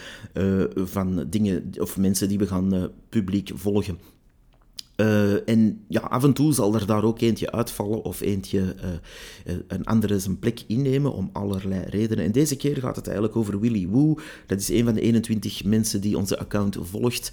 van 0.75 1.25
dingen 1.29 1.71
of 1.79 1.97
mensen 1.97 2.27
die 2.27 2.37
we 2.37 2.47
gaan 2.47 2.91
publiek 3.09 3.51
volgen. 3.55 4.16
Uh, 4.97 5.49
en 5.49 5.85
ja, 5.87 5.99
af 5.99 6.23
en 6.23 6.33
toe 6.33 6.53
zal 6.53 6.75
er 6.75 6.85
daar 6.85 7.03
ook 7.03 7.21
eentje 7.21 7.51
uitvallen 7.51 8.03
of 8.03 8.21
eentje 8.21 8.59
uh, 8.59 9.55
een 9.67 9.85
andere 9.85 10.19
zijn 10.19 10.39
plek 10.39 10.63
innemen 10.67 11.13
om 11.13 11.29
allerlei 11.33 11.85
redenen. 11.89 12.25
En 12.25 12.31
deze 12.31 12.55
keer 12.55 12.77
gaat 12.77 12.95
het 12.95 13.05
eigenlijk 13.05 13.37
over 13.37 13.59
Willy 13.59 13.87
Woo. 13.87 14.17
Dat 14.45 14.59
is 14.59 14.69
een 14.69 14.83
van 14.83 14.93
de 14.93 15.01
21 15.01 15.63
mensen 15.63 16.01
die 16.01 16.17
onze 16.17 16.39
account 16.39 16.77
volgt. 16.81 17.31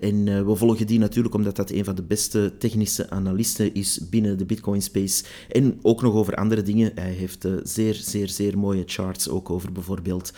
En 0.00 0.46
we 0.46 0.56
volgen 0.56 0.86
die 0.86 0.98
natuurlijk 0.98 1.34
omdat 1.34 1.56
dat 1.56 1.70
een 1.70 1.84
van 1.84 1.94
de 1.94 2.02
beste 2.02 2.52
technische 2.58 3.10
analisten 3.10 3.74
is 3.74 4.08
binnen 4.10 4.38
de 4.38 4.44
Bitcoin 4.44 4.82
space. 4.82 5.24
En 5.48 5.78
ook 5.82 6.02
nog 6.02 6.14
over 6.14 6.34
andere 6.34 6.62
dingen. 6.62 6.92
Hij 6.94 7.12
heeft 7.12 7.48
zeer, 7.62 7.94
zeer, 7.94 8.28
zeer 8.28 8.58
mooie 8.58 8.82
charts. 8.86 9.28
Ook 9.28 9.50
over 9.50 9.72
bijvoorbeeld 9.72 10.32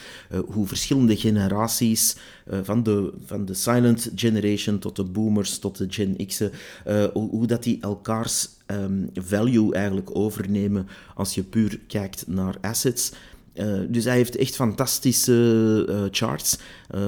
hoe 0.47 0.67
verschillende 0.67 1.17
generaties 1.17 2.17
van, 2.63 2.83
de, 2.83 3.13
van 3.25 3.45
de 3.45 3.55
silent 3.55 4.11
generation 4.15 4.79
tot 4.79 4.97
de 4.97 5.05
boomers 5.05 5.59
tot 5.59 5.79
de 5.79 5.87
Gen 5.89 6.27
X 6.27 6.32
uh, 6.41 7.05
hoe, 7.13 7.47
dat 7.47 7.63
die 7.63 7.79
elkaars 7.81 8.49
um, 8.67 9.11
value 9.15 9.75
eigenlijk 9.75 10.17
overnemen 10.17 10.89
als 11.15 11.35
je 11.35 11.43
puur 11.43 11.81
kijkt 11.87 12.25
naar 12.27 12.57
assets. 12.61 13.13
Uh, 13.55 13.81
dus 13.89 14.05
hij 14.05 14.17
heeft 14.17 14.37
echt 14.37 14.55
fantastische 14.55 15.87
uh, 15.89 16.03
charts. 16.11 16.59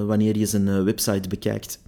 wanneer 0.05 0.37
je 0.37 0.45
zijn 0.45 0.83
website 0.83 1.27
bekijkt, 1.29 1.79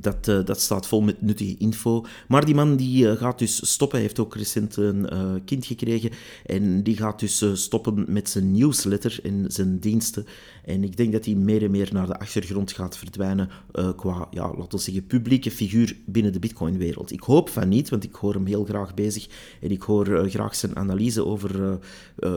dat, 0.00 0.28
uh, 0.28 0.44
dat 0.44 0.60
staat 0.60 0.86
vol 0.86 1.00
met 1.00 1.22
nuttige 1.22 1.56
info. 1.58 2.04
Maar 2.28 2.44
die 2.44 2.54
man 2.54 2.76
die 2.76 3.04
uh, 3.04 3.12
gaat 3.12 3.38
dus 3.38 3.70
stoppen. 3.70 3.98
Hij 3.98 4.06
heeft 4.06 4.20
ook 4.20 4.34
recent 4.34 4.76
een 4.76 5.06
uh, 5.12 5.32
kind 5.44 5.66
gekregen. 5.66 6.10
En 6.46 6.82
die 6.82 6.96
gaat 6.96 7.20
dus 7.20 7.44
stoppen 7.52 8.04
met 8.08 8.28
zijn 8.28 8.52
newsletter 8.52 9.18
en 9.22 9.44
zijn 9.48 9.78
diensten. 9.78 10.26
En 10.64 10.84
ik 10.84 10.96
denk 10.96 11.12
dat 11.12 11.24
hij 11.24 11.34
meer 11.34 11.62
en 11.62 11.70
meer 11.70 11.88
naar 11.92 12.06
de 12.06 12.18
achtergrond 12.18 12.72
gaat 12.72 12.98
verdwijnen 12.98 13.50
qua, 13.96 14.28
ja, 14.30 14.46
laten 14.46 14.78
we 14.78 14.84
zeggen, 14.84 15.06
publieke 15.06 15.50
figuur 15.50 15.96
binnen 16.06 16.32
de 16.32 16.38
Bitcoin-wereld. 16.38 17.12
Ik 17.12 17.20
hoop 17.20 17.48
van 17.48 17.68
niet, 17.68 17.88
want 17.88 18.04
ik 18.04 18.14
hoor 18.14 18.34
hem 18.34 18.46
heel 18.46 18.64
graag 18.64 18.94
bezig. 18.94 19.28
En 19.60 19.70
ik 19.70 19.82
hoor 19.82 20.28
graag 20.28 20.54
zijn 20.54 20.76
analyse 20.76 21.24
over 21.24 21.78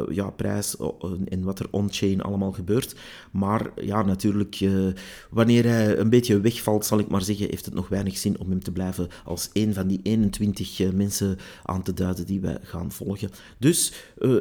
ja, 0.10 0.30
prijs 0.30 0.76
en 1.26 1.44
wat 1.44 1.60
er 1.60 1.68
on-chain 1.70 2.22
allemaal 2.22 2.52
gebeurt. 2.52 2.96
Maar 3.32 3.72
ja, 3.82 4.04
natuurlijk, 4.04 4.60
wanneer 5.30 5.66
hij 5.66 5.98
een 5.98 6.10
beetje 6.10 6.40
wegvalt, 6.40 6.86
zal 6.86 7.00
ik 7.00 7.08
maar 7.08 7.22
zeggen 7.22 7.39
heeft 7.48 7.66
het 7.66 7.74
nog 7.74 7.88
weinig 7.88 8.18
zin 8.18 8.40
om 8.40 8.50
hem 8.50 8.64
te 8.64 8.72
blijven 8.72 9.08
als 9.24 9.50
een 9.54 9.74
van 9.74 9.88
die 9.88 10.00
21 10.04 10.92
mensen 10.94 11.38
aan 11.64 11.84
te 11.84 11.94
duiden 11.94 12.26
die 12.26 12.40
wij 12.40 12.58
gaan 12.62 12.92
volgen. 12.92 13.30
Dus 13.58 13.94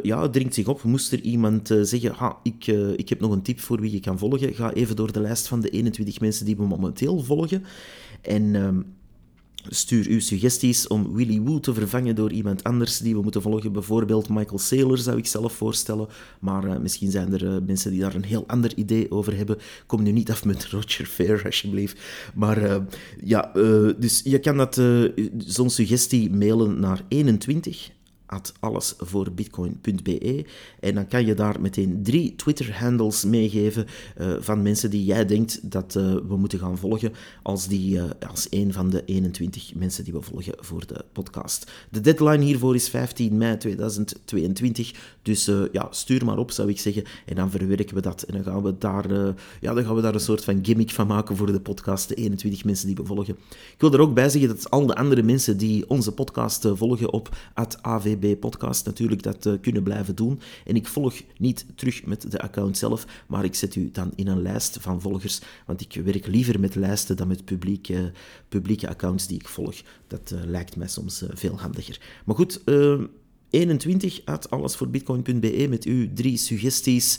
ja, 0.03 0.23
het 0.23 0.33
dringt 0.33 0.55
zich 0.55 0.67
op. 0.67 0.83
Moest 0.83 1.13
er 1.13 1.21
iemand 1.21 1.75
zeggen, 1.83 2.13
ha, 2.15 2.37
ik, 2.43 2.67
ik 2.97 3.09
heb 3.09 3.21
nog 3.21 3.33
een 3.33 3.43
tip 3.43 3.61
voor 3.61 3.81
wie 3.81 3.93
je 3.93 4.01
kan 4.01 4.19
volgen, 4.19 4.55
ga 4.55 4.73
even 4.73 4.97
door 4.97 5.13
de 5.13 5.21
lijst 5.21 5.49
van 5.49 5.61
de 5.61 5.71
21 5.71 6.21
mensen 6.21 6.47
die 6.47 6.57
we 6.57 6.67
momenteel 6.67 7.23
volgen. 7.23 7.65
En 8.21 8.55
ehm, 8.55 8.81
Stuur 9.71 10.07
uw 10.09 10.21
suggesties 10.21 10.87
om 10.87 11.15
Willy 11.15 11.41
Woo 11.41 11.61
te 11.61 11.75
vervangen 11.75 12.15
door 12.15 12.33
iemand 12.33 12.65
anders 12.65 12.99
die 12.99 13.15
we 13.15 13.23
moeten 13.23 13.43
volgen. 13.43 13.73
Bijvoorbeeld 13.73 14.29
Michael 14.29 14.59
Saylor 14.59 14.99
zou 14.99 15.19
ik 15.19 15.27
zelf 15.27 15.53
voorstellen. 15.53 16.09
Maar 16.41 16.65
uh, 16.65 16.79
misschien 16.79 17.11
zijn 17.11 17.33
er 17.33 17.43
uh, 17.45 17.57
mensen 17.67 17.91
die 17.91 18.01
daar 18.01 18.15
een 18.15 18.25
heel 18.25 18.45
ander 18.47 18.73
idee 18.77 19.11
over 19.11 19.37
hebben. 19.37 19.59
Kom 19.87 20.03
nu 20.03 20.13
niet 20.13 20.31
af 20.31 20.45
met 20.45 20.65
Roger 20.71 21.07
Fair, 21.07 21.43
alsjeblieft. 21.45 22.01
Maar 22.35 22.63
uh, 22.63 22.77
ja, 23.25 23.51
dus 23.99 24.21
je 24.25 24.39
kan 24.39 24.57
dat 24.57 24.81
zo'n 25.39 25.71
suggestie 25.71 26.31
mailen 26.31 26.81
naar 26.81 27.03
21 27.09 27.91
at 28.29 28.53
allesvoorbitcoin.be. 28.61 30.45
En 30.81 30.95
dan 30.95 31.09
kan 31.09 31.27
je 31.27 31.35
daar 31.35 31.61
meteen 31.61 32.03
drie 32.03 32.37
Twitter-handles 32.37 33.25
meegeven 33.25 33.87
uh, 34.21 34.37
van 34.41 34.63
mensen 34.63 34.91
die 34.91 35.05
jij 35.05 35.27
denkt 35.27 35.71
dat 35.71 35.95
uh, 35.95 36.13
we 36.29 36.37
moeten 36.37 36.59
gaan 36.59 36.79
volgen 36.79 37.13
als, 37.43 37.67
die, 37.67 37.97
uh, 37.97 38.05
als 38.29 38.47
een 38.51 38.73
van 38.73 38.91
de 38.91 39.05
21 39.05 39.75
mensen 39.75 40.05
die 40.05 40.13
we 40.13 40.23
volgen 40.23 40.55
voor 40.59 40.87
de 40.87 41.05
podcast. 41.13 41.71
De 41.91 42.01
deadline 42.01 42.45
hiervoor 42.45 42.75
is 42.75 42.89
15 42.89 43.37
mei 43.37 43.57
2022, 43.57 45.17
dus 45.23 45.51
ja, 45.73 45.87
stuur 45.91 46.25
maar 46.25 46.39
op 46.39 46.51
zou 46.51 46.69
ik 46.69 46.81
zeggen. 46.81 47.05
En 47.27 47.35
dan 47.35 47.51
verwerken 47.51 47.95
we 47.95 48.01
dat 48.01 48.23
en 48.23 48.35
dan 48.35 48.45
gaan 48.45 48.63
we 48.63 48.79
daar, 48.79 49.11
ja, 49.61 49.75
dan 49.75 49.85
gaan 49.85 49.95
we 49.95 50.03
daar 50.03 50.15
een 50.15 50.21
soort 50.21 50.45
van 50.45 50.65
gimmick 50.65 50.91
van 50.91 51.07
maken 51.07 51.37
voor 51.37 51.53
de 51.53 51.61
podcast, 51.61 52.09
de 52.09 52.15
21 52.15 52.65
mensen 52.65 52.87
die 52.87 52.97
we 52.97 53.05
volgen. 53.05 53.37
Ik 53.51 53.81
wil 53.81 53.93
er 53.93 54.01
ook 54.01 54.15
bij 54.15 54.29
zeggen 54.29 54.49
dat 54.49 54.71
al 54.71 54.87
de 54.87 54.95
andere 54.95 55.23
mensen 55.23 55.57
die 55.57 55.89
onze 55.89 56.13
podcast 56.13 56.69
volgen 56.75 57.13
op 57.13 57.37
at 57.55 57.79
podcast 58.41 58.87
natuurlijk 58.87 59.23
dat 59.23 59.47
uh, 59.47 59.53
kunnen 59.61 59.83
blijven 59.83 60.15
doen. 60.15 60.41
En 60.65 60.77
ik 60.77 60.87
volg 60.87 61.15
niet 61.39 61.67
terug 61.75 62.05
met 62.07 62.31
de 62.31 62.41
account 62.41 62.77
zelf, 62.77 63.07
maar 63.27 63.45
ik 63.45 63.55
zet 63.55 63.75
u 63.75 63.91
dan 63.91 64.13
in 64.15 64.27
een 64.27 64.43
lijst 64.43 64.79
van 64.81 65.01
volgers, 65.01 65.41
want 65.67 65.81
ik 65.81 66.01
werk 66.05 66.27
liever 66.27 66.61
met 66.61 66.75
lijsten 66.75 67.17
dan 67.17 67.29
met 67.29 67.45
publieke, 67.45 68.89
accounts 68.89 69.27
die 69.27 69.39
ik 69.39 69.49
volg. 69.49 69.77
Dat 70.07 70.33
uh, 70.35 70.41
lijkt 70.45 70.77
mij 70.77 70.89
soms 70.89 71.23
uh, 71.23 71.29
veel 71.33 71.59
handiger. 71.59 72.01
Maar 72.25 72.37
goed, 72.37 72.63
21 73.51 74.21
uit 74.25 74.51
allesvoorbitcoin.be 74.51 75.67
met 75.69 75.85
uw 75.85 76.13
drie 76.15 76.37
suggesties 76.37 77.19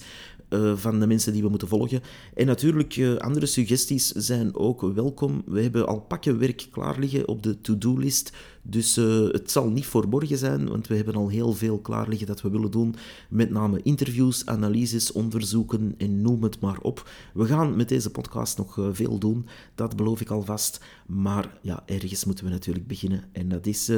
van 0.75 0.99
de 0.99 1.07
mensen 1.07 1.33
die 1.33 1.41
we 1.41 1.49
moeten 1.49 1.67
volgen. 1.67 2.01
En 2.33 2.45
natuurlijk, 2.45 2.99
andere 3.17 3.45
suggesties 3.45 4.07
zijn 4.07 4.55
ook 4.55 4.81
welkom. 4.81 5.41
We 5.45 5.61
hebben 5.61 5.87
al 5.87 6.01
pakken 6.01 6.39
werk 6.39 6.67
klaar 6.71 6.99
liggen 6.99 7.27
op 7.27 7.43
de 7.43 7.61
to-do-list. 7.61 8.31
Dus 8.61 8.97
uh, 8.97 9.31
het 9.31 9.51
zal 9.51 9.69
niet 9.69 9.85
verborgen 9.85 10.37
zijn, 10.37 10.69
want 10.69 10.87
we 10.87 10.95
hebben 10.95 11.15
al 11.15 11.29
heel 11.29 11.53
veel 11.53 11.79
klaar 11.79 12.09
liggen 12.09 12.27
dat 12.27 12.41
we 12.41 12.49
willen 12.49 12.71
doen. 12.71 12.95
Met 13.29 13.49
name 13.49 13.81
interviews, 13.83 14.45
analyses, 14.45 15.11
onderzoeken 15.11 15.93
en 15.97 16.21
noem 16.21 16.43
het 16.43 16.59
maar 16.59 16.79
op. 16.81 17.09
We 17.33 17.45
gaan 17.45 17.75
met 17.75 17.89
deze 17.89 18.09
podcast 18.09 18.57
nog 18.57 18.79
veel 18.91 19.17
doen, 19.17 19.45
dat 19.75 19.95
beloof 19.95 20.21
ik 20.21 20.29
alvast. 20.29 20.83
Maar 21.05 21.57
ja, 21.61 21.83
ergens 21.85 22.25
moeten 22.25 22.45
we 22.45 22.51
natuurlijk 22.51 22.87
beginnen. 22.87 23.23
En 23.31 23.49
dat 23.49 23.65
is, 23.65 23.91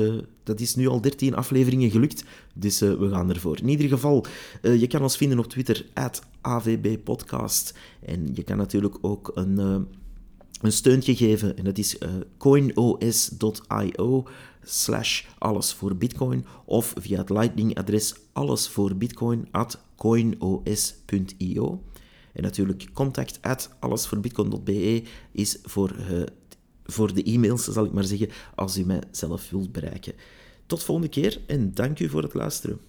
dat 0.43 0.60
is 0.60 0.76
nu 0.76 0.88
al 0.88 1.02
13 1.02 1.36
afleveringen 1.36 1.91
gelukt, 1.91 2.24
dus 2.54 2.80
we 2.80 3.10
gaan 3.10 3.30
ervoor. 3.30 3.58
In 3.58 3.69
ieder 3.69 3.88
geval, 3.88 4.26
je 4.62 4.88
kan 4.88 5.02
ons 5.02 5.17
vinden 5.17 5.39
op 5.39 5.47
Twitter, 5.47 5.86
AVB 6.41 7.04
Podcast. 7.04 7.74
En 8.06 8.30
je 8.34 8.43
kan 8.43 8.58
natuurlijk 8.58 8.97
ook 9.02 9.32
een, 9.34 9.58
een 10.62 10.71
steuntje 10.71 11.15
geven. 11.15 11.58
En 11.58 11.63
dat 11.63 11.78
is 11.78 11.97
coinos.io 12.38 14.28
slash 14.63 15.24
alles 15.38 15.74
voor 15.74 15.95
bitcoin. 15.95 16.45
Of 16.65 16.93
via 17.00 17.17
het 17.17 17.30
lightning-adres 17.30 18.15
alles 18.32 18.69
voor 18.69 18.95
bitcoin 18.95 19.47
at 19.52 19.80
coinos.io. 19.95 21.82
En 22.34 22.43
natuurlijk 22.43 22.89
contact 22.93 23.39
at 23.41 23.69
allesvoorbitcoin.be 23.80 25.04
is 25.32 25.60
voor, 25.63 25.95
uh, 26.12 26.24
voor 26.84 27.13
de 27.13 27.24
e-mails, 27.24 27.63
zal 27.63 27.86
ik 27.86 27.91
maar 27.91 28.04
zeggen, 28.04 28.30
als 28.56 28.78
u 28.78 28.86
mij 28.86 29.02
zelf 29.12 29.50
wilt 29.50 29.71
bereiken. 29.71 30.13
Tot 30.65 30.84
volgende 30.84 31.10
keer 31.10 31.41
en 31.47 31.74
dank 31.74 32.00
u 32.00 32.10
voor 32.10 32.24
het 32.24 32.34
luisteren. 32.34 32.80